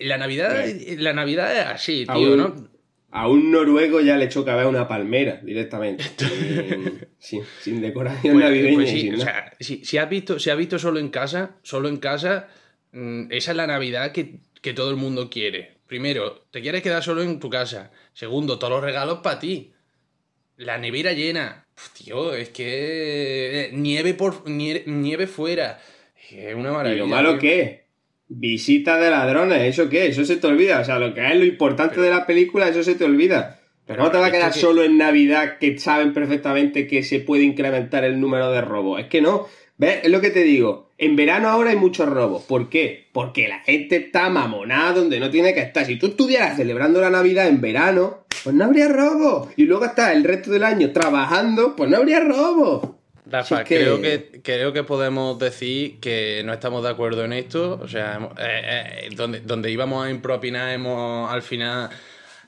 la 0.00 0.18
Navidad, 0.18 0.64
la 0.98 1.12
Navidad 1.12 1.56
es 1.58 1.66
así, 1.66 2.04
tío, 2.04 2.12
Aún- 2.14 2.36
¿no? 2.36 2.78
A 3.10 3.26
un 3.26 3.50
noruego 3.50 4.02
ya 4.02 4.18
le 4.18 4.28
choca 4.28 4.54
ver 4.54 4.66
una 4.66 4.86
palmera 4.86 5.40
directamente. 5.42 6.04
sin, 6.18 7.08
sin- 7.18 7.42
sin 7.62 7.80
decoración 7.80 8.34
Pues, 8.34 8.44
navideña. 8.44 8.74
pues 8.74 8.90
sí, 8.90 9.00
sin 9.00 9.14
o 9.14 9.18
sea, 9.20 9.52
si, 9.58 9.82
si 9.84 9.96
has 9.96 10.10
visto, 10.10 10.38
si 10.38 10.50
has 10.50 10.58
visto 10.58 10.78
solo 10.78 11.00
en 11.00 11.08
casa, 11.08 11.56
solo 11.62 11.88
en 11.88 11.96
casa, 11.96 12.48
mm, 12.92 13.32
esa 13.32 13.52
es 13.52 13.56
la 13.56 13.66
Navidad 13.66 14.12
que, 14.12 14.40
que 14.60 14.74
todo 14.74 14.90
el 14.90 14.96
mundo 14.96 15.30
quiere. 15.30 15.78
Primero, 15.86 16.44
te 16.50 16.60
quieres 16.60 16.82
quedar 16.82 17.02
solo 17.02 17.22
en 17.22 17.40
tu 17.40 17.48
casa. 17.48 17.90
Segundo, 18.12 18.58
todos 18.58 18.72
los 18.74 18.82
regalos 18.84 19.20
para 19.20 19.38
ti. 19.38 19.72
La 20.58 20.76
nevera 20.76 21.12
llena. 21.14 21.64
Uf, 21.78 21.90
tío, 21.94 22.34
es 22.34 22.50
que 22.50 23.68
eh, 23.68 23.70
nieve 23.72 24.12
por 24.12 24.44
nie- 24.44 24.84
nieve 24.84 25.26
fuera. 25.26 25.80
Es 26.30 26.54
una 26.54 26.68
¿Y 26.68 26.72
maravilla. 26.72 26.98
lo 26.98 27.06
malo 27.06 27.30
tío. 27.32 27.38
qué 27.40 27.60
es? 27.62 27.80
Visita 28.28 28.98
de 28.98 29.10
ladrones, 29.10 29.62
¿eso 29.62 29.88
qué? 29.88 30.06
Eso 30.06 30.24
se 30.24 30.36
te 30.36 30.46
olvida. 30.46 30.80
O 30.80 30.84
sea, 30.84 30.98
lo 30.98 31.14
que 31.14 31.26
es 31.26 31.36
lo 31.36 31.44
importante 31.44 32.00
de 32.00 32.10
la 32.10 32.26
película, 32.26 32.68
eso 32.68 32.82
se 32.82 32.94
te 32.94 33.04
olvida. 33.04 33.58
Pero 33.86 34.02
no 34.02 34.10
te 34.10 34.18
va 34.18 34.24
a 34.24 34.26
¿has 34.26 34.32
quedar 34.32 34.52
solo 34.52 34.82
en 34.82 34.98
Navidad 34.98 35.56
que 35.58 35.78
saben 35.78 36.12
perfectamente 36.12 36.86
que 36.86 37.02
se 37.02 37.20
puede 37.20 37.44
incrementar 37.44 38.04
el 38.04 38.20
número 38.20 38.52
de 38.52 38.60
robos. 38.60 39.00
Es 39.00 39.06
que 39.06 39.22
no. 39.22 39.46
¿Ves? 39.78 40.00
Es 40.02 40.10
lo 40.10 40.20
que 40.20 40.30
te 40.30 40.42
digo. 40.42 40.90
En 40.98 41.16
verano 41.16 41.48
ahora 41.48 41.70
hay 41.70 41.76
muchos 41.76 42.06
robos. 42.08 42.42
¿Por 42.42 42.68
qué? 42.68 43.08
Porque 43.12 43.48
la 43.48 43.60
gente 43.60 43.96
está 43.96 44.28
mamonada 44.28 44.92
donde 44.92 45.20
no 45.20 45.30
tiene 45.30 45.54
que 45.54 45.60
estar. 45.60 45.86
Si 45.86 45.96
tú 45.96 46.08
estuvieras 46.08 46.56
celebrando 46.56 47.00
la 47.00 47.08
Navidad 47.08 47.48
en 47.48 47.60
verano, 47.62 48.24
pues 48.44 48.54
no 48.54 48.64
habría 48.64 48.88
robo. 48.88 49.48
Y 49.56 49.64
luego 49.64 49.86
estás 49.86 50.14
el 50.14 50.24
resto 50.24 50.50
del 50.50 50.64
año 50.64 50.90
trabajando, 50.90 51.74
pues 51.76 51.88
no 51.88 51.96
habría 51.96 52.20
robo. 52.20 52.97
Rafa, 53.30 53.62
que- 53.64 53.76
creo, 53.76 54.00
que, 54.00 54.40
creo 54.42 54.72
que 54.72 54.84
podemos 54.84 55.38
decir 55.38 56.00
que 56.00 56.42
no 56.44 56.52
estamos 56.52 56.82
de 56.82 56.88
acuerdo 56.90 57.24
en 57.24 57.32
esto. 57.34 57.78
O 57.82 57.86
sea, 57.88 58.18
eh, 58.38 59.04
eh, 59.04 59.08
donde, 59.14 59.40
donde 59.40 59.70
íbamos 59.70 60.06
a 60.06 60.10
impropinar, 60.10 60.70
hemos 60.72 61.30
al 61.30 61.42
final 61.42 61.90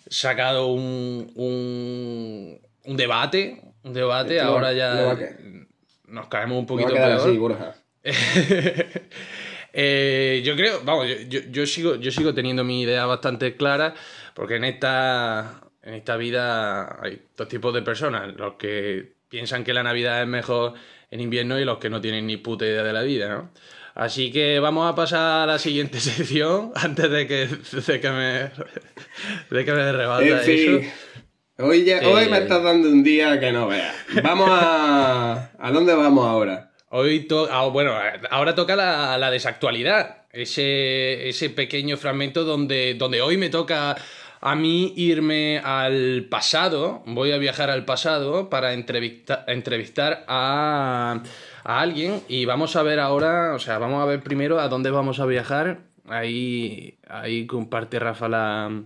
sacado 0.09 0.69
un, 0.69 1.31
un, 1.35 2.59
un 2.85 2.97
debate. 2.97 3.61
Un 3.83 3.93
debate, 3.93 4.37
Esto 4.37 4.49
ahora 4.49 4.73
ya 4.73 5.17
nos 6.09 6.27
caemos 6.29 6.59
un 6.59 6.67
poquito 6.67 6.93
peor. 6.95 7.11
así, 7.13 7.37
Borja. 7.39 7.75
Eh, 9.73 10.43
yo 10.45 10.57
creo, 10.57 10.81
vamos, 10.85 11.07
yo, 11.07 11.15
yo- 11.29 11.41
yo 11.49 11.65
sigo, 11.65 11.95
yo 11.95 12.11
sigo 12.11 12.35
teniendo 12.35 12.65
mi 12.65 12.83
idea 12.83 13.07
bastante 13.07 13.55
clara, 13.55 13.95
porque 14.35 14.57
en 14.57 14.65
esta, 14.65 15.61
en 15.83 15.95
esta 15.95 16.17
vida 16.17 16.99
hay 17.01 17.23
dos 17.37 17.47
tipos 17.47 17.73
de 17.73 17.83
personas, 17.83 18.35
los 18.37 18.55
que 18.55 19.13
piensan 19.31 19.65
que 19.65 19.73
la 19.73 19.83
Navidad 19.83 20.21
es 20.21 20.29
mejor 20.29 20.75
en 21.11 21.21
invierno 21.21 21.59
y 21.59 21.65
los 21.65 21.79
que 21.79 21.89
no 21.89 22.01
tienen 22.03 22.27
ni 22.27 22.37
puta 22.37 22.67
idea 22.67 22.83
de 22.83 22.93
la 22.93 23.03
vida, 23.03 23.29
¿no? 23.29 23.51
Así 23.95 24.31
que 24.31 24.61
vamos 24.61 24.91
a 24.91 24.95
pasar 24.95 25.43
a 25.43 25.53
la 25.53 25.59
siguiente 25.59 25.99
sección 26.01 26.73
antes 26.75 27.11
de 27.11 27.27
que, 27.27 27.47
de 27.47 28.01
que 28.01 28.11
me 28.11 28.51
de 29.57 29.65
que 29.65 29.73
me 29.73 29.93
rebata 29.93 30.23
En 30.25 30.39
fin. 30.41 30.79
eso. 30.83 30.91
Hoy, 31.63 31.85
ya- 31.85 32.01
hoy 32.09 32.25
Eh. 32.25 32.29
me 32.31 32.39
estás 32.39 32.63
dando 32.63 32.89
un 32.89 33.03
día 33.03 33.39
que 33.41 33.53
no 33.53 33.67
veas. 33.69 33.95
Vamos 34.23 34.49
a. 34.51 35.51
¿A 35.59 35.71
dónde 35.73 35.95
vamos 35.95 36.25
ahora? 36.27 36.71
Hoy 36.89 37.21
to- 37.27 37.49
ah, 37.51 37.67
bueno, 37.69 37.93
ahora 38.31 38.55
toca 38.55 38.75
la, 38.77 39.19
la 39.19 39.31
desactualidad. 39.31 40.17
Ese, 40.33 41.29
ese 41.29 41.51
pequeño 41.51 41.97
fragmento 41.97 42.45
donde, 42.45 42.95
donde 42.95 43.21
hoy 43.21 43.37
me 43.37 43.51
toca 43.51 43.97
a 44.41 44.55
mí 44.55 44.93
irme 44.97 45.59
al 45.59 46.27
pasado. 46.31 47.03
Voy 47.07 47.33
a 47.33 47.39
viajar 47.39 47.71
al 47.71 47.85
pasado 47.85 48.49
para 48.51 48.73
entrevista- 48.75 49.45
entrevistar 49.47 50.25
a, 50.29 51.23
a 51.65 51.81
alguien. 51.81 52.23
Y 52.29 52.45
vamos 52.47 52.77
a 52.77 52.83
ver 52.83 53.01
ahora, 53.01 53.55
o 53.55 53.59
sea, 53.59 53.79
vamos 53.79 54.03
a 54.03 54.07
ver 54.07 54.23
primero 54.23 54.59
a 54.61 54.69
dónde 54.69 54.91
vamos 54.91 55.21
a 55.21 55.27
viajar. 55.27 55.81
Ahí, 56.09 56.99
ahí 57.09 57.47
comparte 57.47 57.99
Rafa 57.99 58.29
la, 58.29 58.83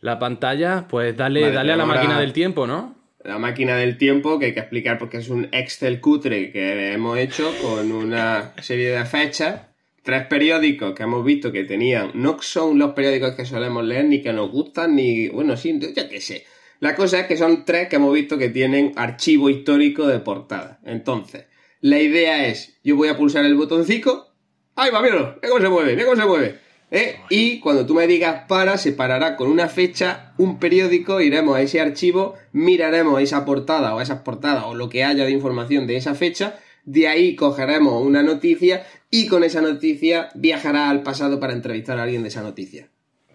la 0.00 0.18
pantalla. 0.18 0.86
Pues 0.88 1.16
dale, 1.16 1.42
Vale, 1.42 1.52
dale 1.54 1.72
a 1.72 1.76
la 1.76 1.86
máquina 1.86 2.18
del 2.20 2.32
tiempo, 2.32 2.66
¿no? 2.66 2.96
La 3.22 3.38
máquina 3.38 3.76
del 3.76 3.96
tiempo, 3.96 4.38
que 4.38 4.46
hay 4.46 4.54
que 4.54 4.60
explicar 4.60 4.98
porque 4.98 5.16
es 5.16 5.30
un 5.30 5.48
Excel 5.52 6.00
cutre 6.00 6.52
que 6.52 6.92
hemos 6.92 7.16
hecho 7.18 7.50
con 7.62 7.90
una 7.90 8.52
serie 8.60 8.90
de 8.90 9.04
fechas 9.06 9.62
tres 10.04 10.26
periódicos 10.26 10.94
que 10.94 11.02
hemos 11.02 11.24
visto 11.24 11.50
que 11.50 11.64
tenían, 11.64 12.10
no 12.14 12.40
son 12.40 12.78
los 12.78 12.92
periódicos 12.92 13.34
que 13.34 13.46
solemos 13.46 13.84
leer 13.84 14.04
ni 14.04 14.22
que 14.22 14.32
nos 14.32 14.50
gustan, 14.50 14.94
ni, 14.94 15.28
bueno, 15.28 15.56
sí, 15.56 15.76
ya 15.94 16.08
que 16.08 16.20
sé. 16.20 16.44
La 16.78 16.94
cosa 16.94 17.20
es 17.20 17.26
que 17.26 17.38
son 17.38 17.64
tres 17.64 17.88
que 17.88 17.96
hemos 17.96 18.12
visto 18.12 18.36
que 18.36 18.50
tienen 18.50 18.92
archivo 18.96 19.48
histórico 19.48 20.06
de 20.06 20.18
portada. 20.18 20.78
Entonces, 20.84 21.46
la 21.80 21.98
idea 21.98 22.46
es, 22.46 22.78
yo 22.84 22.96
voy 22.96 23.08
a 23.08 23.16
pulsar 23.16 23.46
el 23.46 23.54
botoncito, 23.54 24.28
¡ay, 24.74 24.90
va, 24.90 25.00
míralo! 25.00 25.40
cómo 25.40 25.60
se 25.60 25.68
mueve! 25.70 25.92
¡Mira 25.94 26.04
cómo 26.04 26.20
se 26.20 26.28
mueve! 26.28 26.58
¿Eh? 26.90 27.16
Y 27.30 27.60
cuando 27.60 27.86
tú 27.86 27.94
me 27.94 28.06
digas 28.06 28.44
para, 28.46 28.76
se 28.76 28.92
parará 28.92 29.36
con 29.36 29.50
una 29.50 29.68
fecha, 29.68 30.34
un 30.36 30.58
periódico, 30.58 31.22
iremos 31.22 31.56
a 31.56 31.62
ese 31.62 31.80
archivo, 31.80 32.34
miraremos 32.52 33.22
esa 33.22 33.46
portada 33.46 33.94
o 33.94 34.02
esas 34.02 34.20
portadas 34.20 34.64
o 34.66 34.74
lo 34.74 34.90
que 34.90 35.02
haya 35.02 35.24
de 35.24 35.30
información 35.30 35.86
de 35.86 35.96
esa 35.96 36.14
fecha, 36.14 36.60
de 36.84 37.08
ahí 37.08 37.34
cogeremos 37.36 38.02
una 38.02 38.22
noticia 38.22 38.86
y 39.10 39.26
con 39.26 39.44
esa 39.44 39.60
noticia 39.60 40.30
viajará 40.34 40.90
al 40.90 41.02
pasado 41.02 41.40
para 41.40 41.52
entrevistar 41.52 41.98
a 41.98 42.04
alguien 42.04 42.22
de 42.22 42.28
esa 42.28 42.42
noticia. 42.42 42.88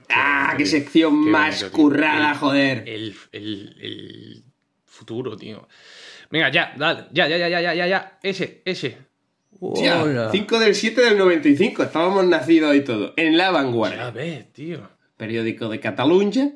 ¡Ah! 0.10 0.56
¡Qué 0.58 0.66
sección 0.66 1.16
más 1.16 1.64
currada, 1.66 2.36
joder! 2.36 2.84
El, 2.88 3.16
el, 3.32 4.44
futuro, 4.86 5.38
tío. 5.38 5.68
Venga, 6.30 6.52
ya, 6.52 6.74
dale, 6.78 7.06
ya, 7.12 7.28
ya, 7.28 7.38
ya, 7.38 7.48
ya, 7.48 7.74
ya, 7.74 7.88
ya, 7.88 8.20
ese, 8.22 8.62
ese. 8.66 8.98
5 9.60 10.60
del 10.60 10.76
7 10.76 11.02
del 11.02 11.18
95, 11.18 11.84
estábamos 11.84 12.26
nacidos 12.26 12.76
y 12.76 12.82
todo. 12.82 13.14
En 13.18 13.38
la 13.38 13.52
vanguardia. 13.52 13.98
Ya 13.98 14.12
ves, 14.12 14.54
tío. 14.54 14.90
Periódico 15.18 15.68
de 15.68 15.80
Cataluña. 15.80 16.52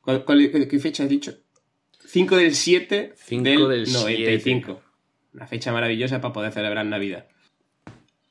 ¿Cuál, 0.00 0.24
qué 0.24 0.78
fecha 0.78 1.02
has 1.02 1.08
dicho? 1.08 1.34
5 2.06 2.36
del 2.36 2.54
7 2.54 3.14
del, 3.30 3.92
95. 3.92 4.80
Una 5.36 5.46
fecha 5.46 5.70
maravillosa 5.70 6.22
para 6.22 6.32
poder 6.32 6.50
celebrar 6.50 6.86
Navidad. 6.86 7.26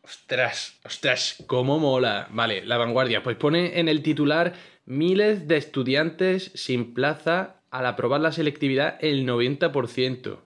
Ostras, 0.02 0.80
ostras, 0.84 1.36
cómo 1.46 1.78
mola. 1.78 2.28
Vale, 2.32 2.66
la 2.66 2.78
vanguardia. 2.78 3.22
Pues 3.22 3.38
pone 3.38 3.80
en 3.80 3.88
el 3.88 4.02
titular 4.02 4.54
miles 4.86 5.48
de 5.48 5.58
estudiantes 5.58 6.52
sin 6.56 6.96
plaza 6.96 7.58
al 7.70 7.86
aprobar 7.86 8.22
la 8.22 8.32
selectividad 8.32 8.98
el 9.02 9.24
90%. 9.28 10.40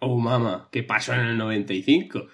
Oh, 0.00 0.18
mama, 0.18 0.68
¿qué 0.70 0.82
pasó 0.82 1.14
en 1.14 1.20
el 1.20 1.38
95? 1.38 2.26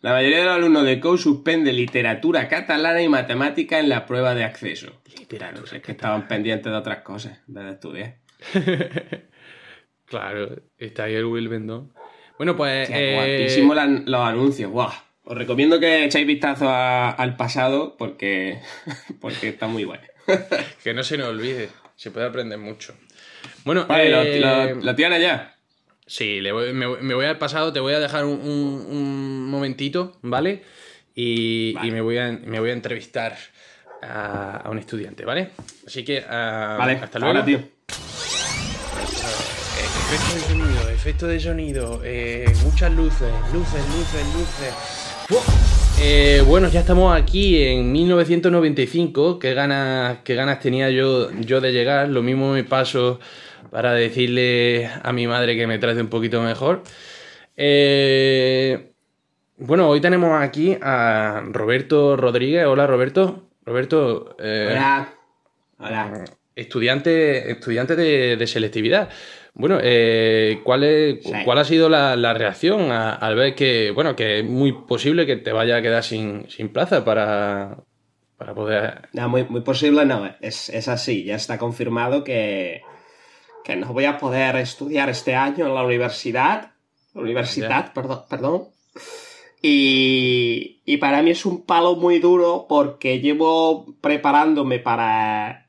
La 0.00 0.12
mayoría 0.12 0.38
de 0.38 0.44
los 0.44 0.54
alumnos 0.54 0.84
de 0.84 1.00
COU 1.00 1.18
suspende 1.18 1.72
literatura 1.72 2.46
catalana 2.46 3.02
y 3.02 3.08
matemática 3.08 3.80
en 3.80 3.88
la 3.88 4.06
prueba 4.06 4.36
de 4.36 4.44
acceso. 4.44 5.02
Literatura. 5.18 5.78
es 5.78 5.82
que 5.82 5.92
estaban 5.92 6.28
pendientes 6.28 6.70
de 6.70 6.78
otras 6.78 7.02
cosas 7.02 7.40
de 7.48 7.70
estudiar. 7.70 8.18
claro, 10.04 10.62
está 10.76 11.04
ahí 11.04 11.14
el 11.14 11.24
Will 11.24 11.48
Bendon. 11.48 11.92
Bueno, 12.38 12.56
pues. 12.56 12.88
Eh... 12.90 13.62
los 14.06 14.20
anuncios, 14.20 14.70
guau. 14.70 14.90
Os 15.24 15.36
recomiendo 15.36 15.78
que 15.78 16.06
echéis 16.06 16.26
vistazo 16.26 16.70
al 16.70 17.36
pasado 17.36 17.96
porque, 17.98 18.60
porque 19.20 19.48
está 19.48 19.66
muy 19.66 19.84
bueno. 19.84 20.02
que 20.82 20.94
no 20.94 21.02
se 21.02 21.18
nos 21.18 21.28
olvide, 21.28 21.68
se 21.96 22.10
puede 22.10 22.26
aprender 22.26 22.58
mucho. 22.58 22.94
Bueno, 23.64 23.86
vale, 23.86 24.10
lo, 24.10 24.22
eh, 24.22 24.74
lo, 24.80 24.94
tiene 24.94 25.20
ya. 25.20 25.54
Sí, 26.06 26.40
me, 26.40 27.14
voy 27.14 27.26
al 27.26 27.36
pasado, 27.36 27.72
te 27.74 27.80
voy 27.80 27.92
a 27.92 27.98
dejar 27.98 28.24
un, 28.24 29.50
momentito, 29.50 30.16
¿vale? 30.22 30.62
Y, 31.14 31.74
me, 31.82 32.00
voy 32.00 32.16
a, 32.16 32.32
me 32.32 32.60
voy 32.60 32.70
a 32.70 32.72
entrevistar 32.72 33.36
a, 34.02 34.66
un 34.70 34.78
estudiante, 34.78 35.26
¿vale? 35.26 35.50
Así 35.86 36.04
que 36.04 36.24
ah, 36.26 36.76
vale, 36.78 36.94
hasta 37.02 37.18
luego. 37.18 37.44
tío. 37.44 37.60
Efecto 40.98 41.28
de 41.28 41.38
sonido, 41.38 42.00
eh, 42.02 42.44
muchas 42.64 42.92
luces, 42.92 43.30
luces, 43.52 43.80
luces, 43.94 44.26
luces. 44.34 46.00
Eh, 46.02 46.42
bueno, 46.44 46.68
ya 46.68 46.80
estamos 46.80 47.16
aquí 47.16 47.62
en 47.62 47.92
1995. 47.92 49.38
¿Qué 49.38 49.54
ganas, 49.54 50.18
qué 50.24 50.34
ganas 50.34 50.58
tenía 50.58 50.90
yo, 50.90 51.30
yo 51.30 51.60
de 51.60 51.70
llegar? 51.70 52.08
Lo 52.08 52.20
mismo 52.20 52.52
me 52.52 52.64
paso 52.64 53.20
para 53.70 53.92
decirle 53.92 54.90
a 55.04 55.12
mi 55.12 55.28
madre 55.28 55.56
que 55.56 55.68
me 55.68 55.78
trate 55.78 56.00
un 56.00 56.08
poquito 56.08 56.42
mejor. 56.42 56.82
Eh, 57.56 58.90
bueno, 59.56 59.88
hoy 59.88 60.00
tenemos 60.00 60.42
aquí 60.42 60.76
a 60.82 61.44
Roberto 61.52 62.16
Rodríguez. 62.16 62.66
Hola, 62.66 62.88
Roberto. 62.88 63.50
Roberto. 63.64 64.34
Hola. 64.36 65.14
Hola. 65.78 66.24
Estudiante, 66.58 67.52
estudiante 67.52 67.94
de, 67.94 68.46
selectividad. 68.48 69.08
Bueno, 69.58 69.78
eh, 69.82 70.60
¿cuál, 70.64 70.84
es, 70.84 71.18
¿cuál 71.44 71.58
ha 71.58 71.64
sido 71.64 71.88
la, 71.88 72.32
reacción 72.32 72.90
al 72.90 73.34
ver 73.34 73.54
que, 73.54 73.90
bueno, 73.90 74.14
que 74.16 74.38
es 74.38 74.44
muy 74.44 74.72
posible 74.72 75.26
que 75.26 75.36
te 75.36 75.52
vaya 75.52 75.76
a 75.76 75.82
quedar 75.82 76.04
sin, 76.04 76.46
plaza 76.72 77.04
para, 77.04 77.76
para 78.36 78.54
poder... 78.54 79.08
No, 79.12 79.28
muy, 79.28 79.44
muy 79.44 79.60
posible 79.62 80.06
no, 80.06 80.30
es, 80.40 80.68
es 80.68 80.86
así, 80.88 81.24
ya 81.24 81.34
está 81.34 81.58
confirmado 81.58 82.22
que, 82.22 82.82
que 83.64 83.76
no 83.76 83.92
voy 83.92 84.06
a 84.06 84.16
poder 84.16 84.56
estudiar 84.56 85.10
este 85.10 85.34
año 85.34 85.66
en 85.66 85.74
la 85.74 85.82
universidad. 85.82 86.72
Universidad, 87.12 87.92
perdón, 87.92 88.22
perdón. 88.30 88.68
Y, 89.60 90.80
y 90.84 90.96
para 90.98 91.22
mí 91.22 91.32
es 91.32 91.44
un 91.44 91.66
palo 91.66 91.96
muy 91.96 92.18
duro 92.18 92.66
porque 92.68 93.20
llevo 93.20 93.94
preparándome 94.00 94.78
para. 94.78 95.68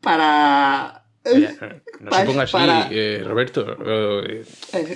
Para. 0.00 0.99
No 2.00 2.12
se 2.12 2.24
ponga 2.24 2.42
así, 2.42 2.56
eh, 2.90 3.22
Roberto. 3.24 3.76
Eh, 3.84 4.44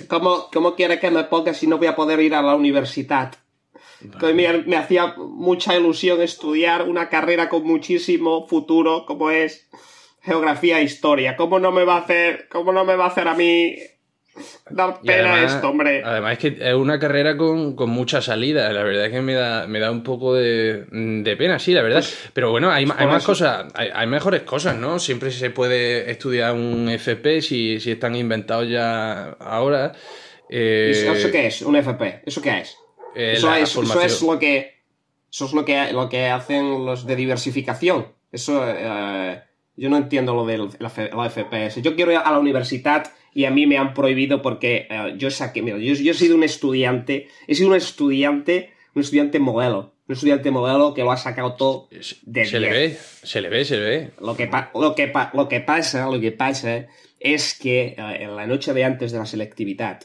¿Cómo, 0.08 0.48
¿Cómo, 0.52 0.74
quiere 0.74 0.98
que 0.98 1.10
me 1.10 1.24
ponga 1.24 1.54
si 1.54 1.66
no 1.66 1.78
voy 1.78 1.86
a 1.86 1.96
poder 1.96 2.20
ir 2.20 2.34
a 2.34 2.42
la 2.42 2.54
universidad? 2.54 3.34
Me, 4.20 4.64
me, 4.64 4.76
hacía 4.76 5.14
mucha 5.16 5.76
ilusión 5.76 6.20
estudiar 6.20 6.88
una 6.88 7.08
carrera 7.08 7.48
con 7.48 7.64
muchísimo 7.64 8.46
futuro, 8.46 9.06
como 9.06 9.30
es 9.30 9.68
geografía 10.22 10.80
e 10.80 10.84
historia. 10.84 11.36
¿Cómo 11.36 11.58
no 11.58 11.72
me 11.72 11.84
va 11.84 11.96
a 11.96 12.00
hacer, 12.00 12.48
cómo 12.48 12.72
no 12.72 12.84
me 12.84 12.96
va 12.96 13.04
a 13.04 13.08
hacer 13.08 13.28
a 13.28 13.34
mí 13.34 13.76
dar 14.70 15.00
pena 15.00 15.44
esto, 15.44 15.68
hombre? 15.68 16.02
Además 16.04 16.32
es 16.32 16.38
que 16.38 16.56
es 16.60 16.74
una 16.74 16.98
carrera 16.98 17.36
con, 17.36 17.74
con 17.76 17.90
mucha 17.90 18.20
salida. 18.20 18.72
La 18.72 18.82
verdad 18.82 19.06
es 19.06 19.12
que 19.12 19.20
me 19.20 19.34
da, 19.34 19.66
me 19.66 19.78
da 19.78 19.90
un 19.90 20.02
poco 20.02 20.34
de, 20.34 20.86
de 20.90 21.36
pena, 21.36 21.58
sí, 21.58 21.72
la 21.72 21.82
verdad. 21.82 22.00
Pues, 22.00 22.30
Pero 22.32 22.50
bueno, 22.50 22.70
hay, 22.70 22.86
hay 22.96 23.06
más 23.06 23.24
cosas, 23.24 23.66
hay, 23.74 24.06
mejores 24.06 24.42
cosas, 24.42 24.76
¿no? 24.76 24.98
Siempre 24.98 25.30
se 25.30 25.50
puede 25.50 26.10
estudiar 26.10 26.54
un 26.54 26.88
FP 26.88 27.42
si, 27.42 27.80
si 27.80 27.92
están 27.92 28.14
inventados 28.16 28.68
ya 28.68 29.30
ahora. 29.40 29.92
Eh, 30.48 31.12
¿Eso 31.14 31.30
qué 31.30 31.46
es? 31.46 31.62
¿Un 31.62 31.76
FP? 31.76 32.22
¿Eso 32.26 32.42
qué 32.42 32.60
es? 32.60 32.76
Eh, 33.14 33.34
eso, 33.36 33.54
es 33.54 33.70
eso, 33.70 33.82
es 33.82 34.22
lo 34.22 34.38
que 34.38 34.74
eso 35.30 35.46
es 35.46 35.52
lo 35.52 35.64
que 35.64 35.92
lo 35.92 36.08
que 36.08 36.28
hacen 36.28 36.84
los 36.84 37.06
de 37.06 37.16
diversificación. 37.16 38.08
Eso 38.30 38.64
eh, 38.66 39.40
yo 39.76 39.90
no 39.90 39.96
entiendo 39.96 40.34
lo 40.34 40.46
de 40.46 40.58
la, 40.78 40.90
FPS. 40.90 41.82
Yo 41.82 41.96
quiero 41.96 42.12
ir 42.12 42.18
a 42.18 42.30
la 42.30 42.38
universidad 42.38 43.12
y 43.32 43.44
a 43.44 43.50
mí 43.50 43.66
me 43.66 43.78
han 43.78 43.94
prohibido 43.94 44.40
porque 44.42 44.86
eh, 44.88 45.14
yo 45.16 45.30
saqué, 45.30 45.62
mira, 45.62 45.78
yo, 45.78 45.92
he 45.92 46.14
sido 46.14 46.36
un 46.36 46.44
estudiante, 46.44 47.28
he 47.48 47.54
sido 47.54 47.70
un 47.70 47.76
estudiante, 47.76 48.72
un 48.94 49.02
estudiante 49.02 49.40
modelo, 49.40 49.94
un 50.06 50.12
estudiante 50.12 50.50
modelo 50.50 50.94
que 50.94 51.02
lo 51.02 51.10
ha 51.10 51.16
sacado 51.16 51.54
todo 51.54 51.88
de 52.22 52.44
Se 52.44 52.60
le 52.60 52.70
ve, 52.70 52.98
se 53.22 53.40
le 53.40 53.48
ve, 53.48 53.64
se 53.64 53.76
le 53.76 53.82
ve. 53.82 54.10
Lo 54.20 54.36
que, 54.36 54.48
lo 54.74 54.94
que, 54.94 55.12
lo 55.32 55.48
que 55.48 55.60
pasa, 55.60 56.08
lo 56.08 56.20
que 56.20 56.30
pasa 56.32 56.86
es 57.18 57.58
que 57.58 57.96
eh, 57.98 58.16
en 58.20 58.36
la 58.36 58.46
noche 58.46 58.72
de 58.72 58.84
antes 58.84 59.10
de 59.10 59.18
la 59.18 59.26
selectividad, 59.26 60.02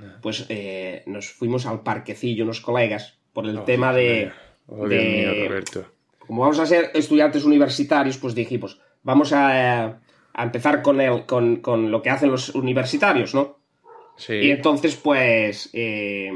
ah. 0.00 0.18
pues 0.20 0.46
eh, 0.48 1.04
nos 1.06 1.28
fuimos 1.28 1.66
al 1.66 1.82
parquecillo 1.82 2.42
unos 2.44 2.60
colegas 2.60 3.18
por 3.32 3.46
el 3.46 3.58
oh, 3.58 3.62
tema 3.62 3.92
de... 3.92 4.32
Oh, 4.66 4.86
mío, 4.86 5.48
Roberto. 5.48 5.86
Como 6.18 6.42
vamos 6.42 6.58
a 6.58 6.66
ser 6.66 6.90
estudiantes 6.94 7.44
universitarios, 7.44 8.18
pues 8.18 8.34
dijimos, 8.34 8.80
vamos 9.06 9.32
a, 9.32 10.00
empezar 10.36 10.82
con, 10.82 11.00
el, 11.00 11.24
con, 11.24 11.90
lo 11.90 12.02
que 12.02 12.10
hacen 12.10 12.30
los 12.30 12.50
universitarios, 12.50 13.34
¿no? 13.34 13.58
Sí. 14.16 14.34
Y 14.34 14.50
entonces, 14.50 14.96
pues, 14.96 15.70
eh, 15.72 16.30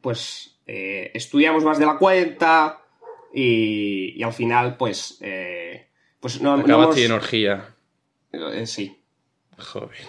pues 0.00 0.58
eh, 0.66 1.10
estudiamos 1.14 1.64
más 1.64 1.78
de 1.78 1.86
la 1.86 1.96
cuenta 1.96 2.82
y, 3.32 4.22
al 4.22 4.32
final, 4.32 4.76
pues, 4.76 5.18
eh, 5.22 5.88
pues 6.20 6.40
no, 6.42 6.54
Acabaste 6.54 7.04
energía. 7.04 7.74
sí. 8.64 9.00
Joder. 9.56 10.06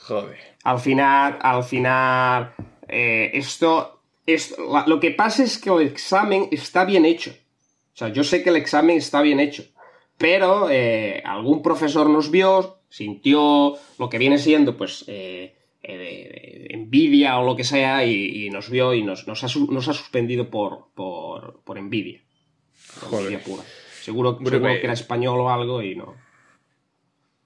Joder. 0.00 0.38
Al 0.64 0.80
final, 0.80 1.38
al 1.40 1.64
final, 1.64 2.52
esto, 2.88 4.02
es, 4.26 4.54
lo 4.86 5.00
que 5.00 5.12
pasa 5.12 5.44
es 5.44 5.56
que 5.58 5.70
el 5.70 5.82
examen 5.82 6.48
está 6.50 6.84
bien 6.84 7.06
hecho. 7.06 7.32
O 7.94 7.96
sea, 7.96 8.08
yo 8.08 8.24
sé 8.24 8.42
que 8.42 8.50
el 8.50 8.56
examen 8.56 8.96
está 8.96 9.20
bien 9.20 9.40
hecho, 9.40 9.64
pero 10.16 10.70
eh, 10.70 11.22
algún 11.24 11.62
profesor 11.62 12.08
nos 12.08 12.30
vio, 12.30 12.78
sintió 12.88 13.74
lo 13.98 14.08
que 14.08 14.18
viene 14.18 14.38
siendo, 14.38 14.76
pues, 14.76 15.04
eh, 15.08 15.54
eh, 15.82 16.68
envidia 16.70 17.38
o 17.38 17.44
lo 17.44 17.56
que 17.56 17.64
sea, 17.64 18.06
y, 18.06 18.48
nos 18.50 18.70
vio 18.70 18.94
y 18.94 19.02
nos, 19.02 19.26
nos, 19.26 19.44
ha, 19.44 19.48
suspendido 19.48 20.48
por, 20.48 20.88
por, 20.94 21.78
envidia. 21.78 22.22
Joder. 23.00 23.42
pura. 23.42 23.62
Seguro, 24.00 24.38
que 24.38 24.80
era 24.82 24.92
español 24.92 25.40
o 25.40 25.50
algo 25.50 25.82
y 25.82 25.94
no. 25.94 26.14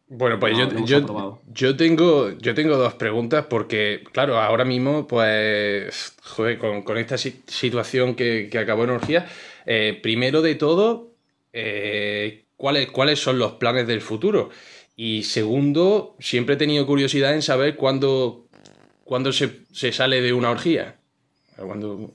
Bueno, 0.09 0.39
pues 0.39 0.57
No, 0.57 0.85
yo, 0.85 1.01
yo, 1.01 1.43
yo 1.53 1.77
tengo, 1.77 2.31
yo 2.39 2.55
tengo 2.55 2.77
dos 2.77 2.95
preguntas 2.95 3.47
porque, 3.51 4.05
claro, 4.13 4.39
ahora 4.39 4.65
mismo, 4.65 5.07
pues, 5.07 6.15
joder, 6.23 6.59
con, 6.59 6.83
con 6.83 6.97
esta 6.97 7.19
si- 7.19 7.43
situación 7.47 8.15
que, 8.15 8.49
que 8.51 8.59
acabó 8.59 8.85
en 8.85 8.91
orgía, 8.91 9.27
eh, 9.67 9.99
primero 10.03 10.41
de 10.43 10.55
todo, 10.55 11.13
eh, 11.53 12.47
¿cuáles, 12.57 12.91
¿cuáles 12.91 13.21
son 13.21 13.39
los 13.39 13.53
planes 13.53 13.87
del 13.87 14.01
futuro? 14.01 14.51
Y 14.97 15.25
segundo, 15.25 16.17
siempre 16.19 16.55
he 16.55 16.59
tenido 16.59 16.87
curiosidad 16.87 17.35
en 17.35 17.43
saber 17.43 17.77
cuándo, 17.77 18.47
cuándo 19.05 19.33
se, 19.33 19.67
se 19.73 19.93
sale 19.93 20.23
de 20.23 20.33
una 20.33 20.51
orgía. 20.51 20.97
Cuando... 21.57 22.15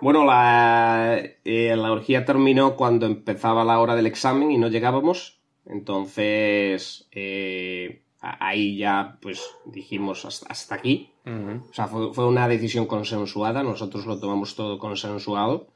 Bueno, 0.00 0.24
la, 0.24 1.20
eh, 1.44 1.76
la 1.76 1.92
orgía 1.92 2.24
terminó 2.24 2.74
cuando 2.74 3.04
empezaba 3.04 3.64
la 3.64 3.78
hora 3.80 3.96
del 3.96 4.06
examen 4.06 4.50
y 4.50 4.56
no 4.56 4.68
llegábamos. 4.68 5.40
Entonces, 5.66 7.06
eh, 7.12 8.02
ahí 8.20 8.78
ya, 8.78 9.18
pues, 9.20 9.42
dijimos 9.66 10.24
hasta, 10.24 10.46
hasta 10.46 10.74
aquí. 10.76 11.10
O 11.26 11.74
sea, 11.74 11.86
fue, 11.86 12.12
fue 12.14 12.26
una 12.26 12.48
decisión 12.48 12.86
consensuada, 12.86 13.62
nosotros 13.62 14.06
lo 14.06 14.18
tomamos 14.18 14.56
todo 14.56 14.78
consensuado. 14.78 15.68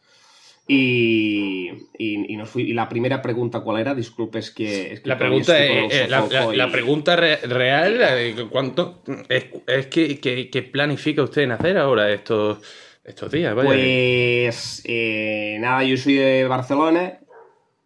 Y, 0.67 1.69
y, 1.99 2.33
y 2.33 2.37
nos 2.37 2.49
fui, 2.49 2.63
y 2.63 2.73
la 2.73 2.89
primera 2.89 3.21
pregunta, 3.21 3.61
¿cuál 3.61 3.81
era? 3.81 3.95
Disculpe, 3.95 4.39
es 4.39 4.51
que... 4.51 4.93
es 4.95 5.01
que 5.01 5.09
La 5.11 5.19
pregunta, 5.19 5.63
es, 5.63 5.93
eh, 5.95 6.09
la, 6.09 6.71
pregunta 6.73 7.17
re- 7.17 7.37
real 7.37 7.99
eh, 8.01 8.35
¿cuánto, 8.51 9.03
es, 9.29 9.47
es 9.67 9.87
que, 9.89 10.19
que- 10.21 10.49
que 10.49 10.63
planifica 10.63 11.23
usted 11.23 11.43
en 11.43 11.53
hacer 11.53 11.77
ahora 11.77 12.11
estos, 12.11 12.59
estos 13.05 13.31
días. 13.31 13.55
Vaya. 13.55 13.69
Pues 13.69 14.83
eh, 14.87 15.59
nada, 15.61 15.85
yo 15.85 15.99
soy 15.99 16.15
de 16.15 16.45
Barcelona. 16.49 17.19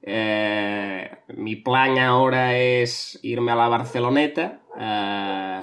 Eh, 0.02 1.10
mi 1.36 1.56
plan 1.56 1.98
ahora 1.98 2.56
es 2.56 3.18
irme 3.22 3.50
a 3.52 3.56
la 3.56 3.68
Barceloneta 3.68 4.60
eh, 4.78 5.62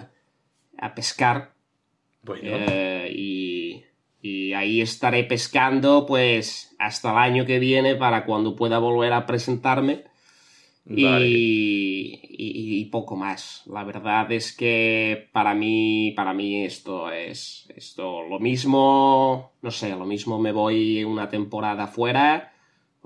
a 0.77 0.93
pescar 0.93 1.53
Bueno, 2.21 2.51
eh, 2.51 3.09
y, 3.11 3.44
y 4.25 4.53
ahí 4.53 4.81
estaré 4.81 5.23
pescando 5.23 6.05
pues 6.05 6.75
hasta 6.79 7.11
el 7.11 7.17
año 7.17 7.45
que 7.45 7.59
viene 7.59 7.95
para 7.95 8.25
cuando 8.25 8.55
pueda 8.55 8.79
volver 8.79 9.13
a 9.13 9.25
presentarme 9.25 10.03
y, 10.87 12.19
y- 12.29 12.79
y 12.81 12.85
poco 12.85 13.15
más. 13.15 13.63
La 13.67 13.83
verdad 13.83 14.31
es 14.31 14.55
que 14.55 15.29
para 15.31 15.53
mí, 15.55 16.13
para 16.15 16.33
mí 16.33 16.63
esto 16.65 17.11
es 17.11 17.67
esto 17.75 18.23
lo 18.23 18.39
mismo, 18.39 19.51
no 19.61 19.71
sé, 19.71 19.89
lo 19.91 20.05
mismo 20.05 20.39
me 20.39 20.51
voy 20.51 21.03
una 21.03 21.29
temporada 21.29 21.87
fuera 21.87 22.53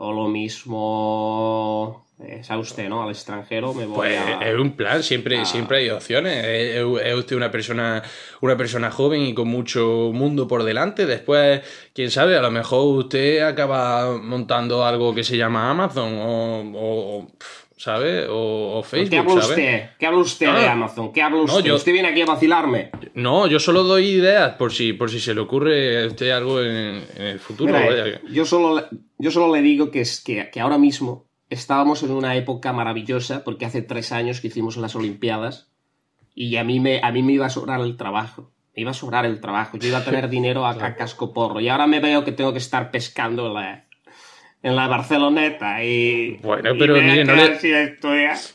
o 0.02 0.12
lo 0.14 0.28
mismo, 0.30 2.06
eh, 2.20 2.42
sabe 2.44 2.62
usted, 2.62 2.90
¿no? 2.90 3.04
Al 3.04 3.10
extranjero 3.10 3.74
me 3.74 3.86
voy 3.86 3.96
Pues 3.96 4.18
a... 4.20 4.40
es 4.50 4.58
un 4.58 4.72
plan, 4.76 5.04
siempre, 5.04 5.46
siempre 5.46 5.78
hay 5.80 5.90
opciones. 5.90 6.38
Es, 6.46 6.76
es- 6.78 7.06
es 7.06 7.16
usted 7.16 7.36
una 7.36 7.52
persona, 7.52 8.02
una 8.42 8.58
persona 8.58 8.92
joven 8.92 9.22
y 9.22 9.34
con 9.34 9.48
mucho 9.48 10.12
mundo 10.14 10.48
por 10.48 10.64
delante. 10.64 11.06
Después, 11.06 11.62
quién 11.94 12.12
sabe, 12.12 12.38
a 12.38 12.42
lo 12.42 12.52
mejor 12.52 12.98
usted 12.98 13.42
acaba 13.42 14.18
montando 14.18 14.86
algo 14.86 15.14
que 15.14 15.24
se 15.24 15.38
llama 15.38 15.70
Amazon 15.70 16.14
o, 16.18 16.62
o- 16.78 17.18
o, 17.20 17.28
pf, 17.38 17.69
¿sabe? 17.80 18.28
O, 18.28 18.78
o 18.78 18.82
¿Qué 18.84 18.90
Facebook, 18.90 19.20
habla 19.20 19.42
¿sabe? 19.42 19.54
usted? 19.54 19.90
¿Qué 19.98 20.06
habla 20.06 20.20
usted 20.20 20.46
de 20.54 20.68
Ah. 20.68 20.72
Amazon? 20.74 21.14
¿Qué 21.14 21.22
habla 21.22 21.38
No, 21.38 21.44
usted? 21.46 21.64
yo- 21.64 21.76
¿Usted 21.76 21.94
viene 21.94 22.10
aquí 22.10 22.22
a 22.22 22.26
vacilarme? 22.26 22.92
No, 23.14 23.48
yo 23.48 23.58
solo 23.60 23.84
doy 23.84 24.06
ideas 24.08 24.56
por 24.56 24.74
si, 24.74 24.92
por 24.92 25.10
si 25.10 25.20
se 25.22 25.34
le 25.34 25.40
ocurre 25.40 26.04
a 26.04 26.08
usted 26.08 26.30
algo 26.32 26.62
en, 26.62 27.04
en 27.16 27.22
el 27.26 27.40
futuro. 27.40 27.72
Mira, 27.74 27.86
vaya. 27.86 28.22
yo, 28.30 28.44
solo, 28.46 28.84
yo 29.18 29.32
solo 29.32 29.56
le 29.56 29.62
digo 29.62 29.92
que, 29.92 30.02
es 30.02 30.22
que, 30.22 30.50
que 30.52 30.60
ahora 30.60 30.78
mismo 30.78 31.26
estábamos 31.50 32.04
en 32.04 32.12
una 32.12 32.36
época 32.36 32.74
maravillosa 32.74 33.44
porque 33.46 33.66
hace 33.66 33.82
tres 33.82 34.12
años 34.12 34.42
que 34.42 34.48
hicimos 34.48 34.76
las 34.78 34.96
Olimpiadas 34.96 35.72
y 36.36 36.58
a 36.58 36.64
mí 36.66 36.80
me, 36.82 37.00
a 37.02 37.12
mí 37.14 37.24
me 37.24 37.32
iba 37.34 37.46
a 37.46 37.50
sobrar 37.50 37.80
el 37.82 37.96
trabajo. 37.98 38.52
Me 38.76 38.82
iba 38.84 38.92
a 38.92 38.94
sobrar 38.94 39.26
el 39.26 39.40
trabajo. 39.42 39.78
Yo 39.78 39.88
iba 39.88 40.00
a 40.00 40.04
tener 40.06 40.30
dinero 40.30 40.66
a, 40.66 40.72
a 40.72 40.96
casco 40.96 41.34
porro. 41.34 41.60
Y 41.62 41.70
ahora 41.70 41.88
me 41.88 42.00
veo 42.02 42.24
que 42.26 42.32
tengo 42.34 42.52
que 42.52 42.60
estar 42.60 42.92
pescando 42.92 43.52
la, 43.54 43.86
en 44.62 44.76
la 44.76 44.88
Barceloneta 44.88 45.84
y... 45.84 46.38
Bueno, 46.44 46.74
y 46.76 46.80
pero 46.80 46.96
a 46.96 47.02
mire, 47.02 47.24
no 47.26 47.36
le-. 47.36 47.42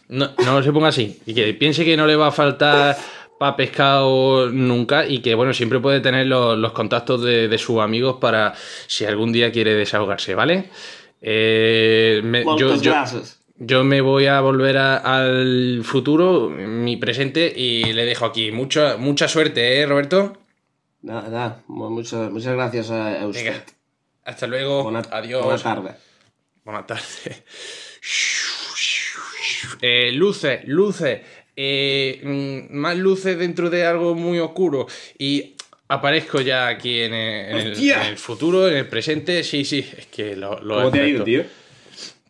No, 0.09 0.31
no 0.45 0.63
se 0.63 0.73
ponga 0.73 0.89
así. 0.89 1.19
Y 1.27 1.35
que 1.35 1.55
piense 1.55 1.85
que 1.85 1.97
no 1.97 2.07
le 2.07 2.17
va 2.17 2.29
a 2.29 2.33
faltar 2.33 2.97
para 3.39 3.57
pescado 3.57 4.51
nunca 4.51 5.07
y 5.07 5.19
que, 5.21 5.35
bueno, 5.35 5.53
siempre 5.53 5.81
puede 5.81 6.01
tener 6.01 6.27
los, 6.27 6.57
los 6.59 6.73
contactos 6.73 7.23
de, 7.23 7.49
de 7.49 7.59
sus 7.59 7.81
amigos 7.81 8.17
para 8.21 8.55
si 8.87 9.05
algún 9.05 9.33
día 9.33 9.51
quiere 9.51 9.75
desahogarse, 9.75 10.35
¿vale? 10.35 10.71
Eh, 11.21 12.21
me- 12.23 12.45
yo, 12.45 12.69
Muchas 12.75 12.83
yo- 12.83 13.23
yo 13.57 13.83
me 13.85 14.01
voy 14.01 14.27
a 14.27 14.41
volver 14.41 14.77
a- 14.77 14.97
al 14.99 15.81
futuro, 15.85 16.51
mi 16.51 16.97
presente, 16.97 17.53
y 17.57 17.93
le 17.93 18.05
dejo 18.05 18.25
aquí. 18.27 18.53
Mucha, 18.53 18.97
mucha 18.99 19.27
suerte, 19.29 19.81
¿eh, 19.81 19.87
Roberto? 19.87 20.37
Nada, 21.03 21.29
nada. 21.29 21.63
Muchas, 21.69 22.31
muchas 22.31 22.55
gracias 22.55 22.91
a, 22.91 23.23
a 23.23 23.27
usted. 23.27 23.45
Venga, 23.45 23.65
hasta 24.25 24.47
luego. 24.47 24.83
Buena, 24.85 25.03
Adiós. 25.11 25.45
buena 25.45 25.63
tarde. 25.63 25.91
Buenas 26.65 26.87
tardes. 26.87 27.43
Eh, 29.81 30.13
luces, 30.13 30.61
luces. 30.67 31.21
eh, 31.57 32.21
mm, 32.23 32.75
más 32.77 32.97
luces 32.97 33.39
dentro 33.39 33.69
de 33.71 33.85
algo 33.85 34.15
muy 34.15 34.39
oscuro. 34.39 34.87
Y 35.19 35.55
aparezco 35.89 36.41
ya 36.41 36.69
aquí 36.69 37.01
en 37.03 37.13
el, 37.15 37.51
en 37.51 37.57
el- 37.67 37.73
¡Hostia! 37.73 38.03
en 38.03 38.09
el 38.09 38.17
futuro, 38.19 38.69
en 38.69 38.77
el 38.77 38.89
presente. 38.89 39.43
Sí, 39.45 39.65
sí, 39.65 39.87
es 39.97 40.07
que 40.07 40.37
lo, 40.37 40.61
lo 40.61 40.77
¿Cómo 40.77 40.91
te 40.91 41.01
ha 41.01 41.07
ido, 41.07 41.25
tío? 41.25 41.45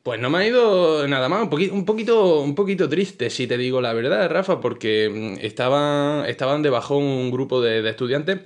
Pues 0.02 0.20
no 0.20 0.28
me 0.30 0.38
ha 0.38 0.46
ido 0.46 1.06
nada 1.08 1.28
más, 1.28 1.42
un 1.42 1.50
poquito, 1.50 1.74
un 1.74 1.84
poquito, 1.86 2.40
un 2.40 2.54
poquito 2.54 2.88
triste, 2.88 3.30
si 3.30 3.46
te 3.46 3.56
digo 3.56 3.80
la 3.80 3.92
verdad, 3.94 4.28
Rafa, 4.28 4.60
porque 4.60 5.08
mm, 5.38 5.44
estaban, 5.44 6.26
estaban 6.26 6.60
de 6.62 6.70
bajón 6.70 7.02
un 7.04 7.30
grupo 7.30 7.62
de, 7.62 7.80
de 7.82 7.90
estudiantes. 7.90 8.40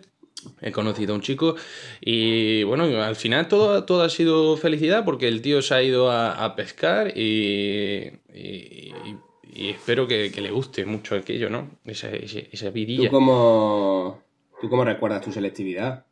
He 0.60 0.70
conocido 0.72 1.12
a 1.12 1.16
un 1.16 1.22
chico 1.22 1.56
y 2.00 2.62
bueno, 2.62 2.84
al 3.02 3.16
final 3.16 3.48
todo, 3.48 3.84
todo 3.84 4.02
ha 4.02 4.08
sido 4.08 4.56
felicidad 4.56 5.04
porque 5.04 5.26
el 5.28 5.42
tío 5.42 5.62
se 5.62 5.74
ha 5.74 5.82
ido 5.82 6.10
a, 6.10 6.44
a 6.44 6.54
pescar 6.54 7.16
y, 7.16 8.12
y, 8.32 8.92
y 9.52 9.68
espero 9.70 10.06
que, 10.06 10.30
que 10.30 10.40
le 10.40 10.50
guste 10.50 10.86
mucho 10.86 11.16
aquello, 11.16 11.50
¿no? 11.50 11.70
Esa, 11.84 12.10
esa 12.10 12.66
¿Tú 12.66 12.72
vidilla. 12.72 13.10
cómo, 13.10 14.22
¿Tú 14.60 14.68
cómo 14.68 14.84
recuerdas 14.84 15.22
tu 15.22 15.32
selectividad? 15.32 16.06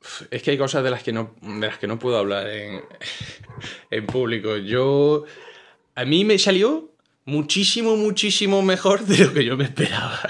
Uf, 0.00 0.22
es 0.30 0.42
que 0.42 0.50
hay 0.50 0.58
cosas 0.58 0.84
de 0.84 0.90
las 0.90 1.02
que 1.02 1.12
no, 1.12 1.34
de 1.40 1.66
las 1.66 1.78
que 1.78 1.86
no 1.86 1.98
puedo 1.98 2.18
hablar 2.18 2.48
en, 2.48 2.82
en 3.90 4.06
público. 4.06 4.56
Yo. 4.58 5.24
A 5.94 6.04
mí 6.04 6.24
me 6.24 6.38
salió 6.38 6.90
muchísimo, 7.24 7.96
muchísimo 7.96 8.62
mejor 8.62 9.04
de 9.04 9.24
lo 9.24 9.32
que 9.32 9.44
yo 9.44 9.56
me 9.56 9.64
esperaba. 9.64 10.20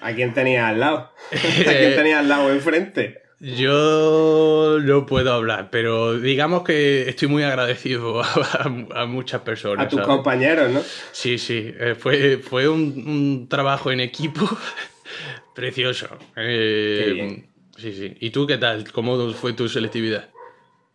¿A 0.00 0.12
quién 0.12 0.34
tenías 0.34 0.64
al 0.70 0.80
lado? 0.80 1.10
¿A 1.32 1.38
quién 1.72 1.94
tenías 1.96 2.20
al 2.20 2.28
lado 2.28 2.50
enfrente? 2.52 3.20
Yo 3.40 4.78
no 4.80 5.04
puedo 5.04 5.32
hablar, 5.32 5.68
pero 5.72 6.18
digamos 6.20 6.62
que 6.62 7.08
estoy 7.08 7.26
muy 7.26 7.42
agradecido 7.42 8.22
a, 8.22 8.26
a- 8.26 9.02
a 9.02 9.06
muchas 9.06 9.40
personas. 9.40 9.86
A 9.86 9.88
tus 9.88 9.96
¿sabes? 10.00 10.14
compañeros, 10.14 10.70
¿no? 10.70 10.80
Sí, 11.10 11.38
sí, 11.38 11.74
eh, 11.78 11.96
fue, 11.98 12.38
fue 12.38 12.68
un, 12.68 12.80
un 13.04 13.48
trabajo 13.48 13.90
en 13.90 13.98
equipo 14.00 14.48
precioso. 15.54 16.06
Eh, 16.36 17.02
Qué 17.04 17.12
bien. 17.14 17.46
Sí, 17.76 17.92
sí. 17.92 18.14
¿Y 18.20 18.30
tú 18.30 18.46
qué 18.46 18.58
tal? 18.58 18.90
¿Cómo 18.92 19.32
fue 19.32 19.54
tu 19.54 19.68
selectividad? 19.68 20.28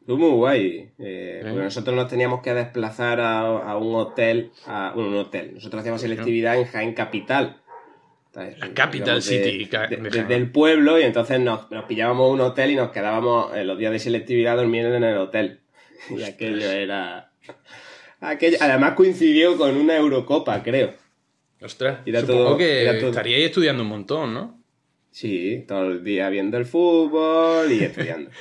Tú 0.08 0.18
muy 0.18 0.32
guay. 0.32 0.90
Eh, 0.98 1.40
porque 1.44 1.60
Eh. 1.60 1.64
nosotros 1.64 1.96
nos 1.96 2.08
teníamos 2.08 2.42
que 2.42 2.54
desplazar 2.56 3.20
a, 3.20 3.42
a 3.42 3.78
un 3.78 3.94
hotel, 3.94 4.52
a, 4.66 4.94
bueno, 4.96 5.10
un 5.10 5.18
hotel. 5.18 5.52
Nosotros 5.54 5.82
hacíamos 5.82 6.02
selectividad 6.02 6.58
en 6.58 6.66
Jaén 6.66 6.94
Capital. 6.96 7.62
La 8.34 8.74
Capital 8.74 9.22
City, 9.22 9.66
ca- 9.66 9.88
de- 9.88 9.98
de 9.98 10.04
desde 10.04 10.20
Jaén. 10.24 10.32
el 10.32 10.52
pueblo 10.52 11.00
y 11.00 11.04
entonces 11.04 11.40
nos, 11.40 11.70
nos 11.72 11.86
pillábamos 11.86 12.32
un 12.32 12.40
hotel 12.42 12.72
y 12.72 12.76
nos 12.76 12.92
quedábamos 12.92 13.56
en 13.56 13.66
los 13.68 13.78
días 13.80 13.92
de 13.92 14.00
selectividad 14.00 14.58
durmiendo 14.58 14.96
en 14.96 15.04
el 15.04 15.18
hotel. 15.18 15.60
Y 16.10 16.24
aquello 16.24 16.70
era... 16.72 17.32
Aquello, 18.22 18.58
además 18.62 18.94
coincidió 18.94 19.58
con 19.58 19.76
una 19.76 19.96
Eurocopa, 19.98 20.64
creo. 20.64 20.94
Ostras, 21.62 22.00
Era 22.06 22.22
supongo 22.22 22.44
todo- 22.46 22.58
que 22.58 22.84
era 22.84 22.98
todo- 23.00 23.10
estaríais 23.10 23.46
estudiando 23.46 23.84
un 23.84 23.90
montón, 23.90 24.34
¿no? 24.34 24.58
Sí, 25.12 25.66
todo 25.68 25.88
el 25.92 26.04
día 26.04 26.30
viendo 26.30 26.58
el 26.58 26.66
fútbol 26.66 27.72
y 27.72 27.84
estudiando. 27.84 28.30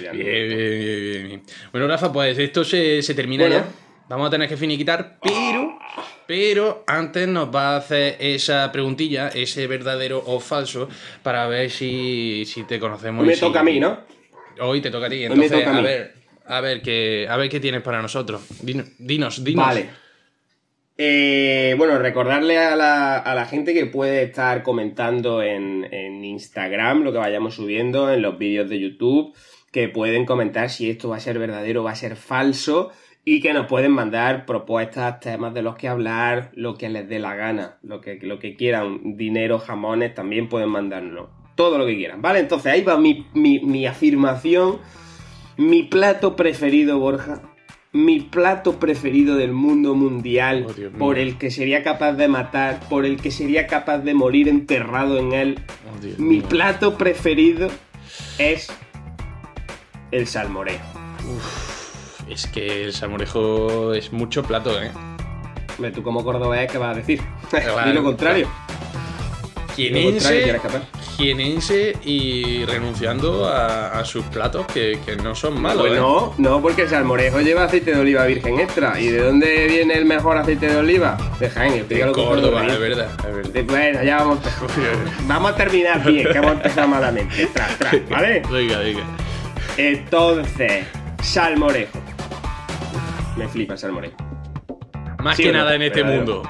Bien, 0.00 0.12
bien, 0.18 0.48
bien, 0.48 1.26
bien. 1.28 1.42
Bueno, 1.72 1.86
Rafa, 1.88 2.12
pues 2.12 2.38
esto 2.38 2.64
se, 2.64 3.02
se 3.02 3.14
termina 3.14 3.44
Bueno. 3.46 3.60
ya. 3.60 3.68
Vamos 4.08 4.26
a 4.26 4.30
tener 4.30 4.48
que 4.48 4.56
finiquitar, 4.56 5.18
pero, 5.22 5.78
pero 6.26 6.82
antes 6.88 7.28
nos 7.28 7.54
va 7.54 7.74
a 7.74 7.76
hacer 7.76 8.16
esa 8.18 8.72
preguntilla, 8.72 9.28
ese 9.28 9.68
verdadero 9.68 10.20
o 10.26 10.40
falso, 10.40 10.88
para 11.22 11.46
ver 11.46 11.70
si, 11.70 12.44
si 12.44 12.64
te 12.64 12.80
conocemos. 12.80 13.22
Hoy 13.22 13.28
me 13.28 13.34
si- 13.34 13.40
toca 13.40 13.60
a 13.60 13.62
mí, 13.62 13.78
¿no? 13.78 14.00
Hoy 14.60 14.80
te 14.80 14.90
toca 14.90 15.06
a 15.06 15.10
ti. 15.10 15.22
Entonces, 15.22 15.52
toca 15.52 15.76
a 15.78 15.80
ver, 15.80 16.14
a 16.46 16.60
ver 16.60 16.82
qué, 16.82 17.28
a 17.30 17.36
ver 17.36 17.48
qué 17.48 17.60
tienes 17.60 17.82
para 17.82 18.02
nosotros. 18.02 18.42
Dinos, 18.62 18.86
dinos. 18.98 19.44
dinos. 19.44 19.64
Vale. 19.64 19.90
Eh, 21.02 21.74
bueno, 21.78 21.98
recordarle 21.98 22.58
a 22.58 22.76
la, 22.76 23.16
a 23.18 23.34
la 23.34 23.46
gente 23.46 23.72
que 23.72 23.86
puede 23.86 24.22
estar 24.24 24.62
comentando 24.62 25.42
en, 25.42 25.88
en 25.92 26.24
Instagram 26.24 27.04
lo 27.04 27.12
que 27.12 27.18
vayamos 27.18 27.54
subiendo, 27.54 28.12
en 28.12 28.20
los 28.20 28.36
vídeos 28.38 28.68
de 28.68 28.80
YouTube, 28.80 29.34
que 29.70 29.88
pueden 29.88 30.26
comentar 30.26 30.70
si 30.70 30.90
esto 30.90 31.08
va 31.08 31.16
a 31.16 31.20
ser 31.20 31.38
verdadero 31.38 31.80
o 31.82 31.84
va 31.84 31.92
a 31.92 31.96
ser 31.96 32.16
falso. 32.16 32.90
y 33.22 33.40
que 33.42 33.52
nos 33.52 33.66
pueden 33.66 33.92
mandar 33.92 34.46
propuestas, 34.46 35.20
temas 35.20 35.52
de 35.52 35.60
los 35.62 35.76
que 35.76 35.88
hablar, 35.88 36.50
lo 36.54 36.74
que 36.76 36.88
les 36.88 37.06
dé 37.06 37.18
la 37.18 37.34
gana, 37.36 37.76
lo 37.82 38.00
que, 38.00 38.18
lo 38.22 38.38
que 38.38 38.56
quieran, 38.56 39.16
dinero, 39.18 39.58
jamones, 39.58 40.14
también 40.14 40.48
pueden 40.48 40.70
mandarnos. 40.70 41.28
Todo 41.54 41.76
lo 41.76 41.84
que 41.84 41.96
quieran, 41.96 42.22
¿vale? 42.22 42.38
Entonces 42.40 42.72
ahí 42.72 42.82
va 42.82 42.96
mi, 42.98 43.26
mi, 43.34 43.60
mi 43.60 43.86
afirmación. 43.86 44.78
Mi 45.58 45.82
plato 45.82 46.34
preferido, 46.34 46.98
Borja. 46.98 47.42
Mi 47.92 48.20
plato 48.20 48.80
preferido 48.80 49.36
del 49.36 49.52
mundo 49.52 49.94
mundial. 49.94 50.66
Oh, 50.68 50.98
por 50.98 51.18
el 51.18 51.36
que 51.36 51.50
sería 51.50 51.82
capaz 51.82 52.14
de 52.14 52.26
matar, 52.28 52.80
por 52.88 53.04
el 53.04 53.20
que 53.20 53.30
sería 53.30 53.66
capaz 53.66 53.98
de 53.98 54.14
morir 54.14 54.48
enterrado 54.48 55.18
en 55.18 55.32
él. 55.34 55.58
Oh, 55.92 56.22
Mi 56.22 56.36
mío. 56.38 56.48
plato 56.48 56.96
preferido 56.96 57.68
es 58.38 58.72
el 60.10 60.26
salmorejo. 60.26 60.84
Es 62.28 62.46
que 62.46 62.84
el 62.84 62.92
salmorejo 62.92 63.92
es 63.94 64.12
mucho 64.12 64.42
plato, 64.42 64.80
¿eh? 64.80 64.90
Hombre, 65.76 65.90
tú 65.92 66.02
como 66.02 66.22
cordobés, 66.24 66.70
¿qué 66.70 66.78
vas 66.78 66.92
a 66.94 66.98
decir? 66.98 67.20
Di 67.86 67.92
lo 67.92 68.02
contrario. 68.04 68.48
Jienense, 69.76 70.60
jienense 71.16 71.96
y 72.04 72.64
renunciando 72.66 73.46
a, 73.48 73.98
a 73.98 74.04
sus 74.04 74.24
platos 74.26 74.66
que, 74.66 74.98
que 75.06 75.16
no 75.16 75.34
son 75.34 75.60
malos, 75.62 75.82
Pues 75.86 75.92
¿eh? 75.94 75.96
no, 75.96 76.34
no, 76.38 76.60
porque 76.60 76.82
el 76.82 76.88
salmorejo 76.88 77.40
lleva 77.40 77.64
aceite 77.64 77.94
de 77.94 78.00
oliva 78.00 78.26
virgen 78.26 78.58
extra. 78.60 79.00
¿Y 79.00 79.08
de 79.08 79.22
dónde 79.22 79.66
viene 79.68 79.94
el 79.94 80.04
mejor 80.04 80.36
aceite 80.36 80.68
de 80.68 80.76
oliva? 80.76 81.16
De 81.38 81.48
Jaén, 81.48 81.88
De 81.88 82.00
Córdoba, 82.12 82.66
es 82.66 82.78
verdad, 82.80 83.08
es 83.26 83.34
verdad. 83.34 83.52
De- 83.52 83.62
Bueno, 83.62 84.02
ya 84.02 84.18
vamos. 84.18 84.40
Vamos 85.26 85.52
a 85.52 85.54
terminar 85.54 86.04
bien, 86.04 86.30
que 86.30 86.38
hemos 86.38 86.52
empezado 86.52 86.88
malamente. 86.88 87.46
Tras, 87.46 87.78
tras, 87.78 88.08
¿vale? 88.08 88.42
Venga, 88.50 88.78
venga. 88.80 89.02
Entonces, 89.88 90.86
salmorejo. 91.22 91.98
Me 93.36 93.48
flipa 93.48 93.72
el 93.72 93.78
salmorejo. 93.78 94.16
Más 95.22 95.36
Sí 95.36 95.44
que 95.44 95.52
no, 95.52 95.58
nada 95.58 95.74
en 95.74 95.82
este 95.82 96.04
mundo. 96.04 96.42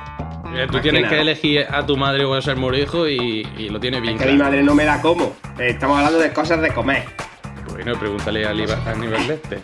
Eh, 0.52 0.66
Tú 0.66 0.72
Más 0.74 0.82
tienes 0.82 1.08
que 1.08 1.20
elegir 1.20 1.64
a 1.70 1.86
tu 1.86 1.96
madre 1.96 2.24
o 2.24 2.34
a 2.34 2.42
salmorejo 2.42 3.06
y, 3.08 3.46
y 3.56 3.68
lo 3.68 3.78
tienes 3.78 4.02
bien 4.02 4.16
Es 4.16 4.22
que 4.22 4.32
mi 4.32 4.38
madre 4.38 4.64
no 4.64 4.74
me 4.74 4.84
da 4.84 5.00
como. 5.00 5.32
Estamos 5.60 5.98
hablando 5.98 6.18
de 6.18 6.32
cosas 6.32 6.60
de 6.60 6.70
comer. 6.70 7.04
Bueno, 7.70 7.96
pregúntale 8.00 8.44
a 8.44 8.50
Aníbal 8.50 9.28
Leste. 9.28 9.60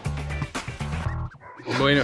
Bueno, 1.80 2.02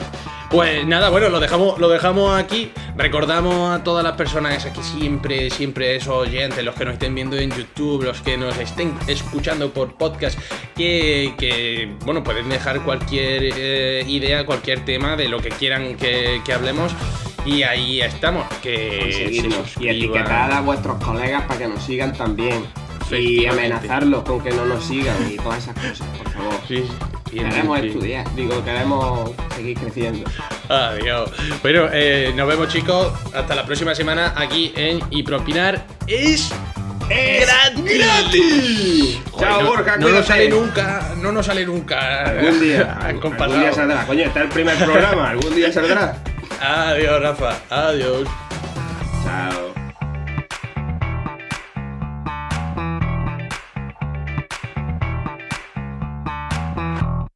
pues 0.52 0.86
nada, 0.86 1.08
bueno, 1.08 1.30
lo 1.30 1.40
dejamos, 1.40 1.78
lo 1.78 1.88
dejamos 1.88 2.38
aquí. 2.38 2.70
Recordamos 2.94 3.74
a 3.74 3.82
todas 3.82 4.04
las 4.04 4.12
personas 4.12 4.54
esas 4.54 4.76
que 4.76 4.82
siempre, 4.82 5.48
siempre 5.48 5.96
esos 5.96 6.14
oyentes, 6.14 6.62
los 6.62 6.74
que 6.74 6.84
nos 6.84 6.92
estén 6.94 7.14
viendo 7.14 7.36
en 7.38 7.50
YouTube, 7.50 8.04
los 8.04 8.20
que 8.20 8.36
nos 8.36 8.58
estén 8.58 8.94
escuchando 9.06 9.70
por 9.70 9.94
podcast, 9.94 10.38
que, 10.76 11.34
que, 11.38 11.96
bueno, 12.04 12.22
pueden 12.22 12.50
dejar 12.50 12.82
cualquier 12.82 13.52
eh, 13.56 14.04
idea, 14.06 14.44
cualquier 14.44 14.84
tema 14.84 15.16
de 15.16 15.28
lo 15.28 15.40
que 15.40 15.48
quieran 15.48 15.96
que, 15.96 16.42
que 16.44 16.52
hablemos. 16.52 16.92
Y 17.46 17.62
ahí 17.62 18.02
estamos. 18.02 18.46
Que 18.62 19.10
se. 19.10 19.82
Y 19.82 19.88
etiquetar 19.88 20.52
a 20.52 20.60
vuestros 20.60 21.02
colegas 21.02 21.42
para 21.44 21.60
que 21.60 21.66
nos 21.66 21.82
sigan 21.82 22.12
también. 22.12 22.66
Y 23.10 23.46
amenazarlos 23.46 24.22
con 24.22 24.42
que 24.42 24.50
no 24.50 24.64
nos 24.64 24.84
sigan 24.84 25.16
y 25.30 25.36
todas 25.36 25.64
esas 25.64 25.74
cosas, 25.74 26.06
por 26.18 26.30
favor. 26.30 26.54
Sí, 26.68 26.84
Queremos 27.32 27.78
estudiar, 27.80 28.34
digo, 28.34 28.62
queremos 28.62 29.30
seguir 29.56 29.78
creciendo. 29.78 30.30
Adiós. 30.68 31.30
Bueno, 31.62 31.88
eh, 31.92 32.32
nos 32.36 32.46
vemos 32.46 32.68
chicos. 32.68 33.12
Hasta 33.34 33.54
la 33.54 33.64
próxima 33.64 33.94
semana 33.94 34.34
aquí 34.36 34.72
en 34.76 35.00
Y 35.10 35.22
Propinar 35.22 35.86
es 36.06 36.52
gratis. 37.08 39.20
Chao, 39.38 39.62
no, 39.62 39.68
Borja, 39.68 39.96
no 39.96 40.08
nos 40.08 40.26
sale 40.26 40.48
nunca, 40.48 41.14
no 41.20 41.32
nos 41.32 41.46
sale 41.46 41.66
nunca. 41.66 42.24
Algún 42.26 42.60
día, 42.60 42.92
algún 43.00 43.60
día 43.60 43.72
saldrá. 43.72 44.06
Coño, 44.06 44.24
está 44.24 44.42
el 44.42 44.48
primer 44.48 44.76
programa, 44.76 45.30
algún 45.30 45.54
día 45.54 45.72
saldrá. 45.72 46.22
Adiós, 46.60 47.22
Rafa. 47.22 47.58
Adiós. 47.70 48.28